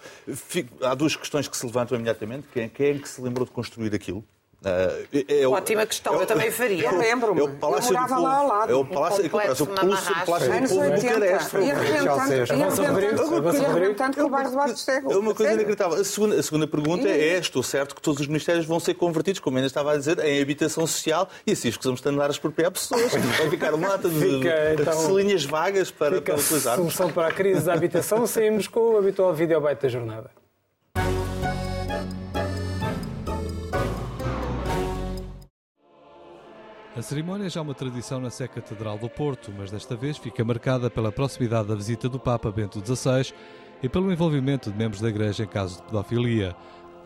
[0.80, 2.48] Há duas questões que se levantam imediatamente.
[2.50, 4.24] Quem, quem é que se lembrou de construir aquilo?
[4.60, 6.90] Uh, é, é Ótima questão, é eu também faria.
[6.90, 7.42] Eu lembro-me.
[7.42, 8.72] O Palácio eu morava do lá ao lado.
[8.72, 11.56] É o Palácio, um parece, o Palácio, o Palácio do Povo Bucareste.
[11.56, 11.70] E
[13.64, 15.12] arrebentando com o bairro de Baixo Cego.
[15.12, 16.00] É uma coisa inacreditável.
[16.00, 19.38] A segunda, a segunda pergunta é, estou certo que todos os ministérios vão ser convertidos,
[19.38, 22.72] como ainda estava a dizer, em habitação social e assim escusamos de andar a expropriar
[22.72, 23.12] pessoas.
[23.12, 26.74] Vai ficar uma lata de, Fica, então, linhas vagas para, para utilizar.
[26.76, 30.47] solução para a crise da habitação, saímos com o habitual vídeo da jornada.
[36.98, 40.44] A cerimónia é já uma tradição na Sé Catedral do Porto, mas desta vez fica
[40.44, 43.32] marcada pela proximidade da visita do Papa Bento XVI
[43.80, 46.56] e pelo envolvimento de membros da Igreja em casos de pedofilia.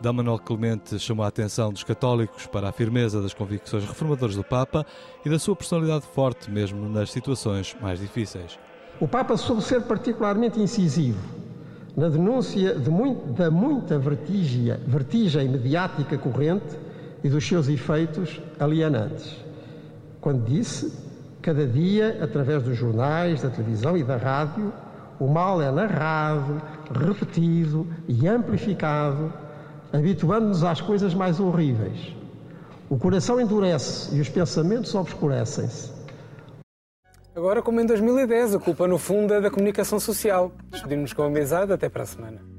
[0.01, 0.11] D.
[0.11, 4.83] Manuel Clemente chamou a atenção dos católicos para a firmeza das convicções reformadoras do Papa
[5.23, 8.57] e da sua personalidade forte, mesmo nas situações mais difíceis.
[8.99, 11.21] O Papa soube ser particularmente incisivo
[11.95, 16.79] na denúncia de muito, da muita vertigem, vertigem mediática corrente
[17.23, 19.42] e dos seus efeitos alienantes
[20.23, 20.91] quando disse:
[21.41, 24.73] cada dia, através dos jornais, da televisão e da rádio,
[25.19, 26.61] o mal é narrado,
[26.91, 29.31] repetido e amplificado,
[29.91, 32.15] habituando-nos às coisas mais horríveis.
[32.89, 35.91] O coração endurece e os pensamentos obscurecem-se.
[37.35, 40.51] Agora, como em 2010, a culpa no fundo é da comunicação social.
[40.69, 41.73] Despedimos com amizade.
[41.73, 42.52] Até para a semana.